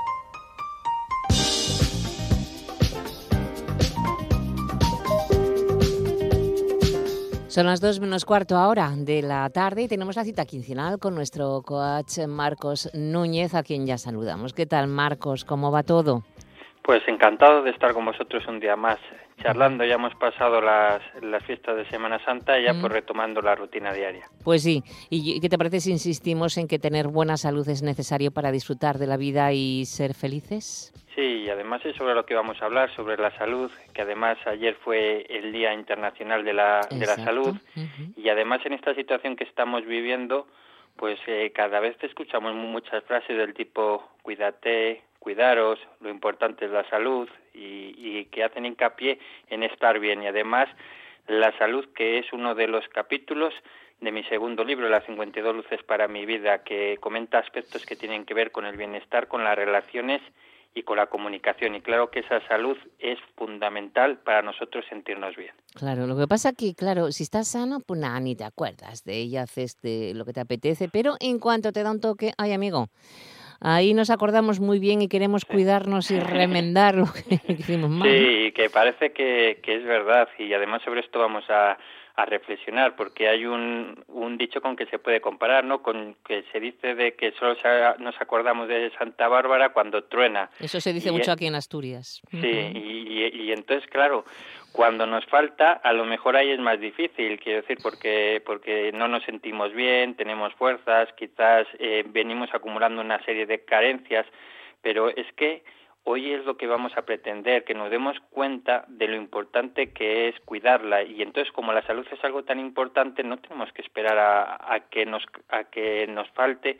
[7.56, 11.14] Son las dos menos cuarto ahora de la tarde y tenemos la cita quincenal con
[11.14, 14.52] nuestro coach Marcos Núñez, a quien ya saludamos.
[14.52, 15.46] ¿Qué tal, Marcos?
[15.46, 16.22] ¿Cómo va todo?
[16.86, 19.00] Pues encantado de estar con vosotros un día más
[19.42, 19.84] charlando.
[19.84, 23.92] Ya hemos pasado las, las fiestas de Semana Santa y ya pues retomando la rutina
[23.92, 24.28] diaria.
[24.44, 24.84] Pues sí.
[25.10, 28.98] ¿Y qué te parece si insistimos en que tener buena salud es necesario para disfrutar
[28.98, 30.92] de la vida y ser felices?
[31.16, 34.38] Sí, y además es sobre lo que vamos a hablar, sobre la salud, que además
[34.46, 37.56] ayer fue el Día Internacional de la, de la Salud.
[38.16, 40.46] Y además en esta situación que estamos viviendo,
[40.94, 46.88] pues eh, cada vez escuchamos muchas frases del tipo cuídate, cuidaros, lo importante es la
[46.88, 49.18] salud y, y que hacen hincapié
[49.48, 50.22] en estar bien.
[50.22, 50.68] Y además
[51.26, 53.52] la salud, que es uno de los capítulos
[54.00, 58.24] de mi segundo libro, Las 52 luces para mi vida, que comenta aspectos que tienen
[58.24, 60.22] que ver con el bienestar, con las relaciones
[60.76, 61.74] y con la comunicación.
[61.74, 65.50] Y claro que esa salud es fundamental para nosotros sentirnos bien.
[65.74, 69.16] Claro, lo que pasa que, claro, si estás sano, pues nada, ni te acuerdas de
[69.16, 72.52] ella, haces de lo que te apetece, pero en cuanto te da un toque, ay
[72.52, 72.90] amigo,
[73.60, 78.08] ahí nos acordamos muy bien y queremos cuidarnos y remendar lo que hicimos mal.
[78.08, 81.78] Sí, que parece que, que es verdad y además sobre esto vamos a,
[82.16, 85.82] a reflexionar porque hay un, un dicho con que se puede comparar, ¿no?
[85.82, 87.54] Con que se dice de que solo
[87.98, 90.50] nos acordamos de Santa Bárbara cuando truena.
[90.58, 92.22] Eso se dice mucho aquí en Asturias.
[92.30, 94.24] Sí, y, y, entonces, claro,
[94.76, 99.08] cuando nos falta, a lo mejor ahí es más difícil, quiero decir, porque, porque no
[99.08, 104.26] nos sentimos bien, tenemos fuerzas, quizás eh, venimos acumulando una serie de carencias,
[104.82, 105.64] pero es que
[106.08, 110.28] hoy es lo que vamos a pretender, que nos demos cuenta de lo importante que
[110.28, 114.16] es cuidarla y entonces como la salud es algo tan importante no tenemos que esperar
[114.16, 116.78] a, que nos a que nos falte,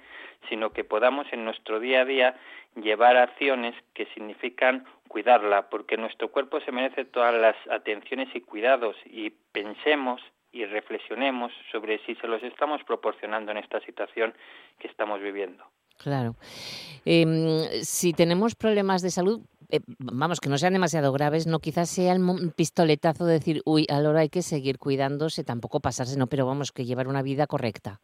[0.49, 2.37] sino que podamos en nuestro día a día
[2.77, 8.97] llevar acciones que significan cuidarla, porque nuestro cuerpo se merece todas las atenciones y cuidados
[9.07, 10.23] y pensemos
[10.53, 14.35] y reflexionemos sobre si se los estamos proporcionando en esta situación
[14.79, 15.65] que estamos viviendo.
[15.97, 16.37] Claro.
[17.05, 19.41] Em, si tenemos problemas de salud,
[19.71, 23.87] eh, vamos, que no sean demasiado graves, no quizás sea el pistoletazo de decir, uy,
[23.89, 28.01] ahora hay que seguir cuidándose, tampoco pasarse, no, pero vamos, que llevar una vida correcta.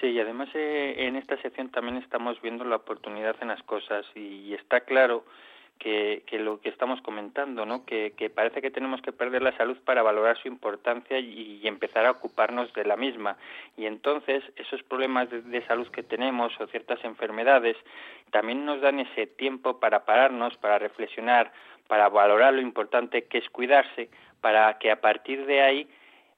[0.00, 4.06] Sí, y además eh, en esta sección también estamos viendo la oportunidad en las cosas
[4.14, 5.24] y está claro
[5.80, 7.84] que, que, lo que estamos comentando, ¿no?
[7.84, 11.66] Que, que, parece que tenemos que perder la salud para valorar su importancia y, y
[11.66, 13.36] empezar a ocuparnos de la misma.
[13.76, 17.76] Y entonces esos problemas de, de, salud que tenemos o ciertas enfermedades
[18.30, 21.50] también nos dan ese tiempo para pararnos, para reflexionar,
[21.88, 24.10] para valorar lo importante que es cuidarse,
[24.42, 25.88] para que a partir de ahí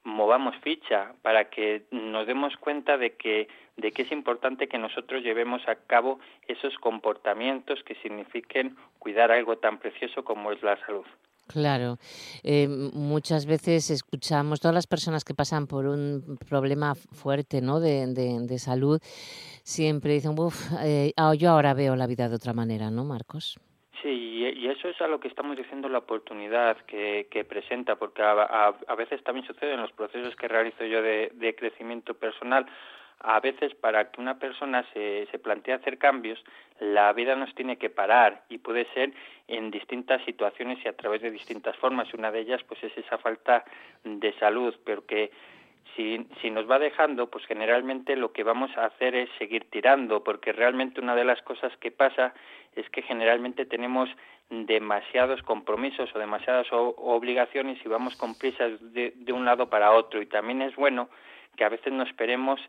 [0.05, 5.23] movamos ficha para que nos demos cuenta de que de que es importante que nosotros
[5.23, 11.07] llevemos a cabo esos comportamientos que signifiquen cuidar algo tan precioso como es la salud.
[11.49, 11.99] Claro,
[12.45, 17.81] eh, muchas veces escuchamos todas las personas que pasan por un problema fuerte, ¿no?
[17.81, 19.01] De, de, de salud,
[19.63, 23.59] siempre dicen, uff, eh, yo ahora veo la vida de otra manera, ¿no, Marcos?
[24.63, 28.31] Y eso es a lo que estamos diciendo la oportunidad que, que presenta, porque a,
[28.31, 32.65] a, a, veces también sucede en los procesos que realizo yo de, crecimiento personal.
[33.19, 36.39] A veces para que una persona se, se plantee hacer cambios,
[36.79, 39.13] la vida nos tiene que parar y puede ser
[39.49, 42.15] en distintas situaciones y a través de distintas formas.
[42.15, 43.65] Una de ellas pues es esa falta
[44.05, 45.33] de salud, pero que
[45.97, 50.53] si, nos va dejando, pues generalmente lo que vamos a hacer es seguir tirando, porque
[50.53, 52.35] realmente una de las cosas que pasa
[52.75, 54.09] es que generalmente tenemos
[54.49, 60.23] demasiados compromisos o demasiadas obligaciones y vamos con prisas de, de un lado para otro.
[60.23, 61.09] Y también es bueno
[61.57, 62.61] que a veces nos esperemos,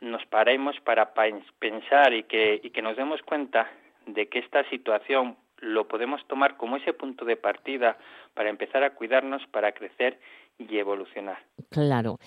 [0.00, 1.12] nos paremos para
[1.58, 3.70] pensar y que, y que nos demos cuenta
[4.06, 7.96] de que esta situación lo podemos tomar como ese punto de partida
[8.34, 10.18] para empezar a cuidarnos, para crecer
[10.58, 11.38] y evolucionar.
[11.70, 12.18] Claro.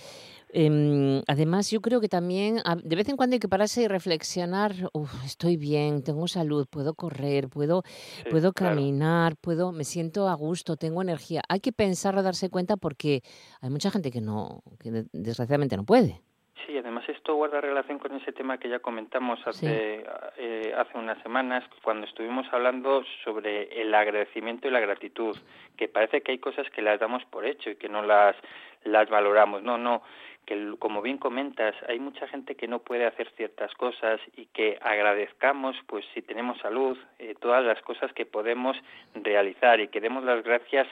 [0.54, 4.72] Eh, además, yo creo que también de vez en cuando hay que pararse y reflexionar,
[4.94, 8.76] Uf, estoy bien, tengo salud, puedo correr, puedo, Sí, puedo claro.
[8.76, 11.42] caminar, puedo, me siento a gusto, tengo energía.
[11.50, 13.22] Hay que pensarlo, darse cuenta porque
[13.62, 16.22] hay mucha gente que no, que de- desgraciadamente no puede.
[16.66, 20.04] Sí, además esto guarda relación con ese tema que ya comentamos hace,
[20.38, 25.38] eh, hace unas semanas cuando estuvimos hablando sobre el agradecimiento y la gratitud,
[25.78, 28.36] que parece que hay cosas que las damos por hecho y que no las,
[28.84, 29.64] las valoramos.
[29.64, 30.02] No, no,
[30.48, 34.80] que como bien comentas, hay mucha gente que no puede hacer ciertas cosas y que
[34.82, 38.78] agradezcamos, pues si tenemos salud, eh, todas las cosas que podemos
[39.14, 40.88] realizar y que demos las gracias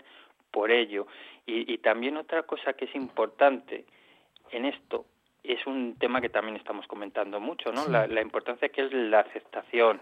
[0.51, 1.07] por ello.
[1.45, 3.85] Y, y también otra cosa que es importante
[4.51, 5.05] en esto
[5.41, 7.87] es un tema que también estamos comentando mucho, ¿no?
[7.87, 10.01] La, la importancia que es la aceptación,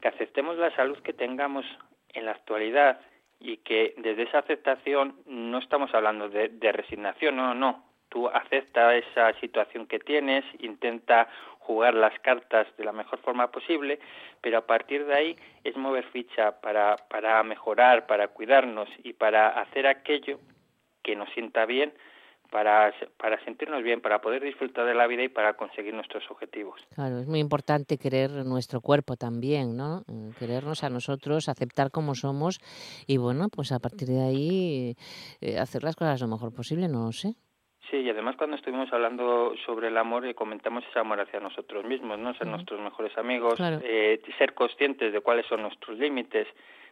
[0.00, 1.66] que aceptemos la salud que tengamos
[2.14, 3.00] en la actualidad
[3.38, 8.96] y que desde esa aceptación no estamos hablando de, de resignación, no, no, tú acepta
[8.96, 11.28] esa situación que tienes, intenta
[11.60, 13.98] jugar las cartas de la mejor forma posible,
[14.40, 19.48] pero a partir de ahí es mover ficha para, para mejorar, para cuidarnos y para
[19.60, 20.38] hacer aquello
[21.02, 21.92] que nos sienta bien,
[22.50, 26.80] para, para sentirnos bien, para poder disfrutar de la vida y para conseguir nuestros objetivos.
[26.94, 30.04] Claro, es muy importante querer nuestro cuerpo también, ¿no?
[30.08, 32.60] Eh, Querernos a nosotros, aceptar como somos
[33.06, 34.96] y bueno, pues a partir de ahí
[35.40, 37.34] eh, hacer las cosas lo mejor posible, no lo sé.
[37.90, 41.84] Sí, y además cuando estuvimos hablando sobre el amor, eh, comentamos ese amor hacia nosotros
[41.84, 42.34] mismos, ¿no?
[42.34, 43.80] Ser nuestros mejores amigos, Claro.
[43.82, 46.46] eh, ser conscientes de cuáles son nuestros límites,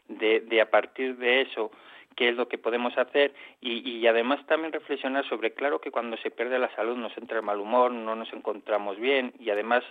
[0.08, 1.70] de, de a partir de eso
[2.14, 6.16] qué es lo que podemos hacer y, y además también reflexionar sobre, claro que cuando
[6.16, 9.84] se pierde la salud nos entra el mal humor, no nos encontramos bien y además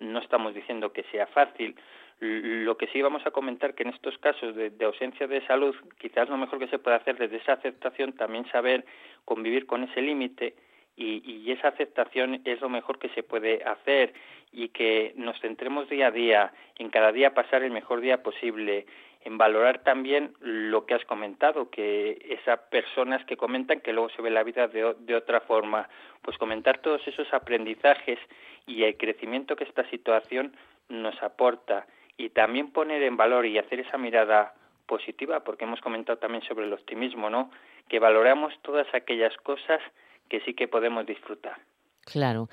[0.00, 1.76] no estamos diciendo que sea fácil.
[2.18, 6.30] Lo que sí vamos a comentar que en estos casos de, ausencia de salud, quizás
[6.30, 8.86] lo mejor que se puede hacer desde esa aceptación también saber
[9.26, 10.54] convivir con ese límite
[10.96, 14.14] y, esa aceptación es lo mejor que se puede hacer
[14.50, 18.86] y que nos centremos día a día, en cada día pasar el mejor día posible,
[19.22, 24.22] en valorar también lo que has comentado, que esas personas que comentan que luego se
[24.22, 25.88] ve la vida de, de otra forma,
[26.22, 28.18] pues comentar todos esos aprendizajes
[28.66, 30.56] y el crecimiento que esta situación
[30.88, 31.86] nos aporta
[32.16, 34.54] y también poner en valor y hacer esa mirada
[34.86, 37.50] positiva, porque hemos comentado también sobre el optimismo, ¿no?
[37.88, 39.80] Que valoramos todas aquellas cosas
[40.28, 41.58] que sí que podemos disfrutar.
[42.04, 42.46] Claro.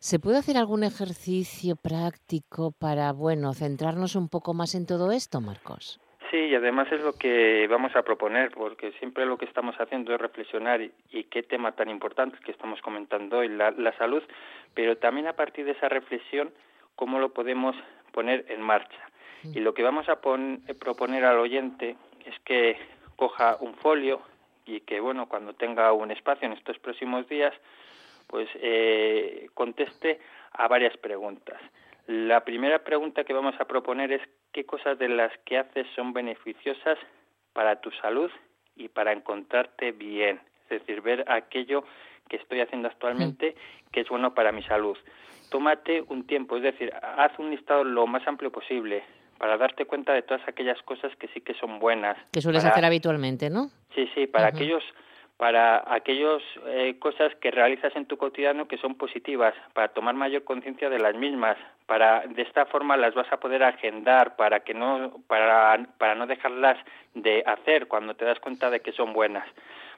[0.00, 5.40] ¿Se puede hacer algún ejercicio práctico para, bueno, centrarnos un poco más en todo esto,
[5.40, 5.98] Marcos?
[6.30, 10.14] Sí, y además es lo que vamos a proponer, porque siempre lo que estamos haciendo
[10.14, 14.22] es reflexionar y, y qué tema tan importante que estamos comentando hoy, la, la salud,
[14.74, 16.50] pero también a partir de esa reflexión,
[16.96, 17.76] cómo lo podemos
[18.12, 18.98] poner en marcha.
[19.54, 22.76] Y lo que vamos a pon- eh, proponer al oyente es que
[23.16, 24.20] coja un folio
[24.64, 27.52] y que, bueno, cuando tenga un espacio en estos próximos días,
[28.28, 30.20] pues eh, conteste
[30.52, 31.60] a varias preguntas.
[32.06, 36.12] La primera pregunta que vamos a proponer es qué cosas de las que haces son
[36.12, 36.98] beneficiosas
[37.52, 38.30] para tu salud
[38.76, 40.40] y para encontrarte bien.
[40.70, 41.84] Es decir, ver aquello
[42.28, 43.54] que estoy haciendo actualmente
[43.90, 44.96] que es bueno para mi salud.
[45.52, 49.04] Tómate un tiempo, es decir, haz un listado lo más amplio posible
[49.38, 52.16] para darte cuenta de todas aquellas cosas que sí que son buenas.
[52.32, 53.68] Que sueles para- hacer habitualmente, ¿no?
[53.94, 54.82] Sí, sí, para aquellos
[55.38, 60.44] para aquellos eh, cosas que realizas en tu cotidiano que son positivas, para tomar mayor
[60.44, 64.72] conciencia de las mismas, para de esta forma las vas a poder agendar para que
[64.72, 66.78] no para para no dejarlas
[67.14, 69.46] de hacer cuando te das cuenta de que son buenas.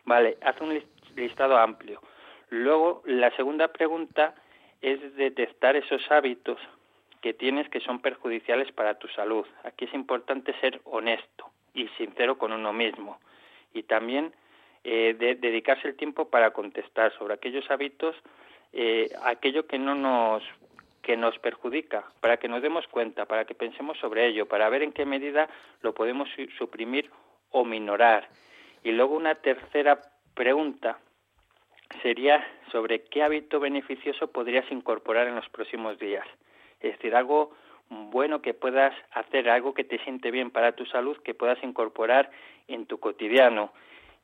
[0.04, 2.00] Vale, haz un lis- listado amplio.
[2.50, 4.34] Luego, la segunda pregunta
[4.84, 6.58] es detectar esos hábitos
[7.22, 9.46] que tienes que son perjudiciales para tu salud.
[9.64, 13.18] Aquí es importante ser honesto y sincero con uno mismo.
[13.72, 14.32] Y también
[14.84, 18.14] eh, de- dedicarse el tiempo para contestar sobre aquellos hábitos,
[18.74, 20.42] eh, aquello que no nos
[21.00, 24.82] que nos perjudica, para que nos demos cuenta, para que pensemos sobre ello, para ver
[24.82, 25.48] en qué medida
[25.82, 27.10] lo podemos su- suprimir
[27.50, 28.28] o minorar.
[28.82, 30.00] Y luego una tercera
[30.34, 30.98] pregunta
[32.02, 36.26] sería sobre qué hábito beneficioso podrías incorporar en los próximos días.
[36.80, 37.52] Es decir, algo
[37.90, 42.30] bueno que puedas hacer, algo que te siente bien para tu salud, que puedas incorporar
[42.68, 43.72] en tu cotidiano.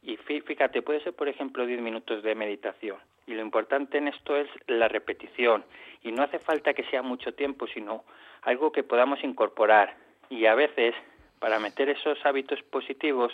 [0.03, 2.97] Y fí- fíjate, puede ser, por ejemplo, 10 minutos de meditación.
[3.27, 5.65] Y lo importante en esto es la repetición.
[6.03, 8.05] Y no hace falta que sea mucho tiempo, sino
[8.43, 9.95] algo que podamos incorporar.
[10.31, 10.95] Y a veces,
[11.39, 13.33] para meter esos hábitos positivos,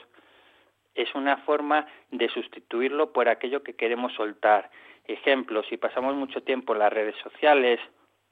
[0.97, 4.71] es una forma de sustituirlo por aquello que queremos soltar.
[5.07, 7.79] Ejemplo, si pasamos mucho tiempo en las redes sociales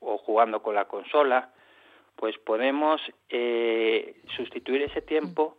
[0.00, 1.50] o jugando con la consola,
[2.16, 5.58] pues podemos eh, sustituir ese tiempo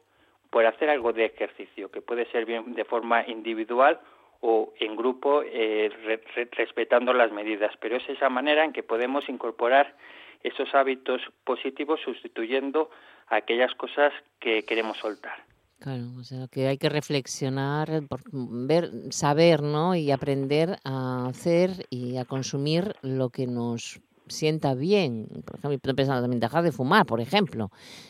[0.50, 4.00] por hacer algo de ejercicio, que puede ser bien de forma individual
[4.42, 7.76] o en grupo, eh, re- re- respetando las medidas.
[7.80, 9.96] Pero es esa manera en que podemos incorporar
[10.44, 12.90] esos hábitos positivos sustituyendo
[13.28, 15.44] aquellas cosas que queremos soltar.
[15.80, 19.94] Claro, o sea, que hay que reflexionar, por- ver, saber, ¿no?
[19.96, 25.28] Y aprender a hacer y a consumir lo que nos sienta bien.
[25.46, 27.70] Por ejemplo, estoy pensando también dejar de fumar, por ejemplo,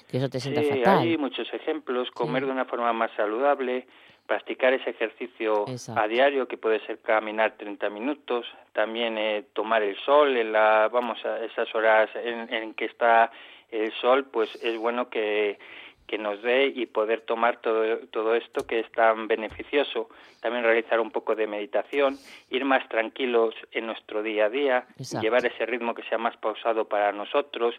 [0.10, 1.00] que eso te sienta Sí, fatal.
[1.00, 3.88] hay muchos ejemplos, comer de una forma más saludable,
[4.26, 6.02] practicar ese ejercicio Exacto.
[6.02, 10.88] a diario que puede ser caminar 30 minutos, también eh, tomar el sol en la
[10.92, 13.32] vamos a esas horas en, en que está
[13.72, 15.60] el sol, pues es bueno que
[16.08, 20.10] que nos dé y poder tomar todo, todo esto que es tan beneficioso.
[20.42, 22.18] También realizar un poco de meditación,
[22.50, 25.24] ir más tranquilos en nuestro día a día, Exacto.
[25.24, 27.76] llevar ese ritmo que sea más pausado para nosotros,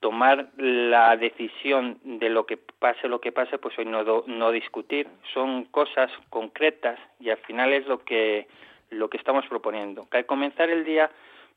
[0.00, 5.06] tomar la decisión de lo que pase lo que pase, pues hoy no, no discutir.
[5.32, 8.48] Son cosas concretas y al final es lo que,
[8.90, 10.08] lo que estamos proponiendo.
[10.10, 11.10] Que al comenzar el día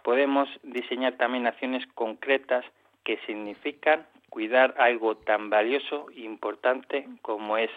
[0.04, 2.64] podemos diseñar también acciones concretas
[3.04, 7.70] que significan cuidar algo tan valioso e importante como es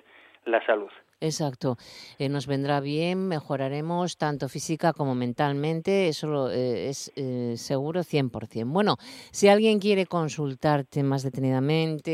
[0.44, 0.90] la salud.
[1.20, 1.76] Exacto.
[2.20, 8.04] Eh, nos vendrá bien, mejoraremos tanto física como mentalmente, eso lo- eh, es eh, seguro
[8.04, 8.72] 100%.
[8.72, 8.96] Bueno,
[9.32, 12.12] si alguien quiere consultarte más detenidamente,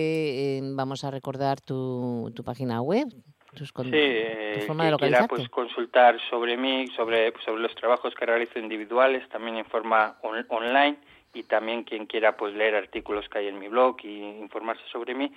[0.56, 3.06] eh, vamos a recordar tu, tu página web,
[3.54, 5.36] tus Sí, tu forma de que quiera localizarte.
[5.36, 10.46] pues consultar sobre mí, sobre, sobre los trabajos que realizo individuales, también en forma on-
[10.48, 10.96] online
[11.34, 15.14] y también quien quiera pues leer artículos que hay en mi blog y informarse sobre
[15.14, 15.30] mí,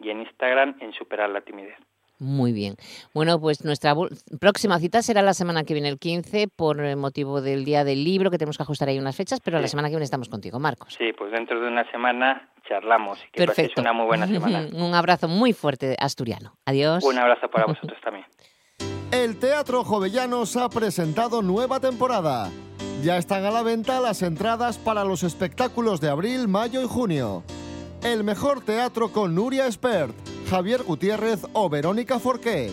[0.00, 1.78] y en Instagram en Superar la Timidez.
[2.22, 2.76] Muy bien.
[3.12, 3.94] Bueno, pues nuestra
[4.40, 8.30] próxima cita será la semana que viene, el 15, por motivo del Día del Libro,
[8.30, 10.94] que tenemos que ajustar ahí unas fechas, pero la semana que viene estamos contigo, Marcos.
[10.96, 13.80] Sí, pues dentro de una semana charlamos y que Perfecto.
[13.80, 14.66] una muy buena semana.
[14.72, 16.54] Un abrazo muy fuerte asturiano.
[16.66, 17.04] Adiós.
[17.04, 18.26] Un abrazo para vosotros también.
[19.10, 22.50] El Teatro Jovellanos ha presentado nueva temporada.
[23.02, 27.42] Ya están a la venta las entradas para los espectáculos de abril, mayo y junio.
[28.02, 30.14] El mejor teatro con Nuria Espert,
[30.48, 32.70] Javier Gutiérrez o Verónica Forqué.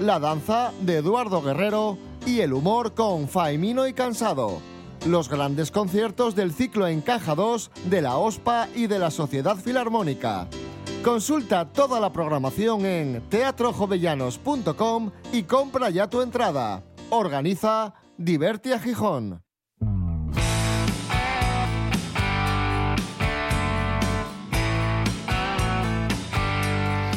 [0.00, 4.60] La danza de Eduardo Guerrero y el humor con Faimino y Cansado.
[5.06, 10.48] Los grandes conciertos del ciclo Encaja 2 de la OSPA y de la Sociedad Filarmónica.
[11.04, 16.82] Consulta toda la programación en teatrojovellanos.com y compra ya tu entrada.
[17.10, 19.45] Organiza Divertia Gijón.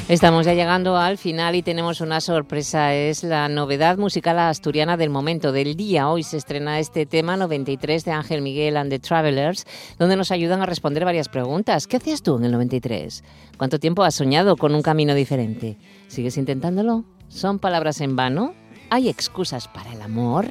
[0.09, 2.95] Estamos ya llegando al final y tenemos una sorpresa.
[2.95, 6.09] Es la novedad musical asturiana del momento, del día.
[6.09, 9.67] Hoy se estrena este tema 93 de Ángel Miguel and the Travelers,
[9.99, 11.85] donde nos ayudan a responder varias preguntas.
[11.85, 13.23] ¿Qué hacías tú en el 93?
[13.59, 15.77] ¿Cuánto tiempo has soñado con un camino diferente?
[16.07, 17.05] ¿Sigues intentándolo?
[17.27, 18.55] ¿Son palabras en vano?
[18.89, 20.47] ¿Hay excusas para el amor?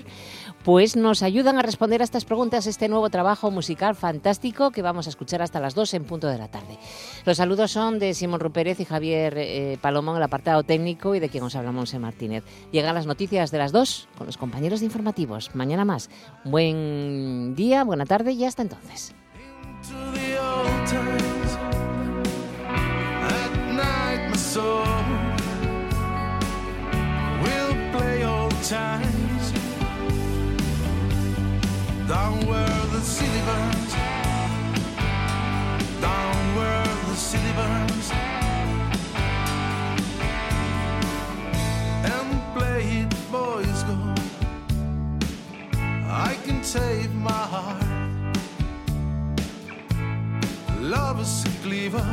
[0.64, 5.06] Pues nos ayudan a responder a estas preguntas este nuevo trabajo musical fantástico que vamos
[5.06, 6.78] a escuchar hasta las 2 en punto de la tarde.
[7.24, 11.20] Los saludos son de Simón Rupérez y Javier eh, Palomo en el apartado técnico y
[11.20, 12.44] de quien os habla Monse Martínez.
[12.72, 15.54] Llegan las noticias de las 2 con los compañeros de informativos.
[15.54, 16.10] Mañana más.
[16.44, 19.14] Buen día, buena tarde y hasta entonces.
[28.68, 29.27] to
[32.08, 33.92] Down where the city burns,
[36.00, 38.10] down where the city burns,
[42.14, 43.98] and play it, boys go.
[46.08, 47.84] I can save my heart.
[50.80, 52.08] Love is a cleaver.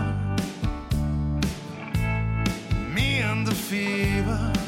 [2.94, 4.65] Me and the fever.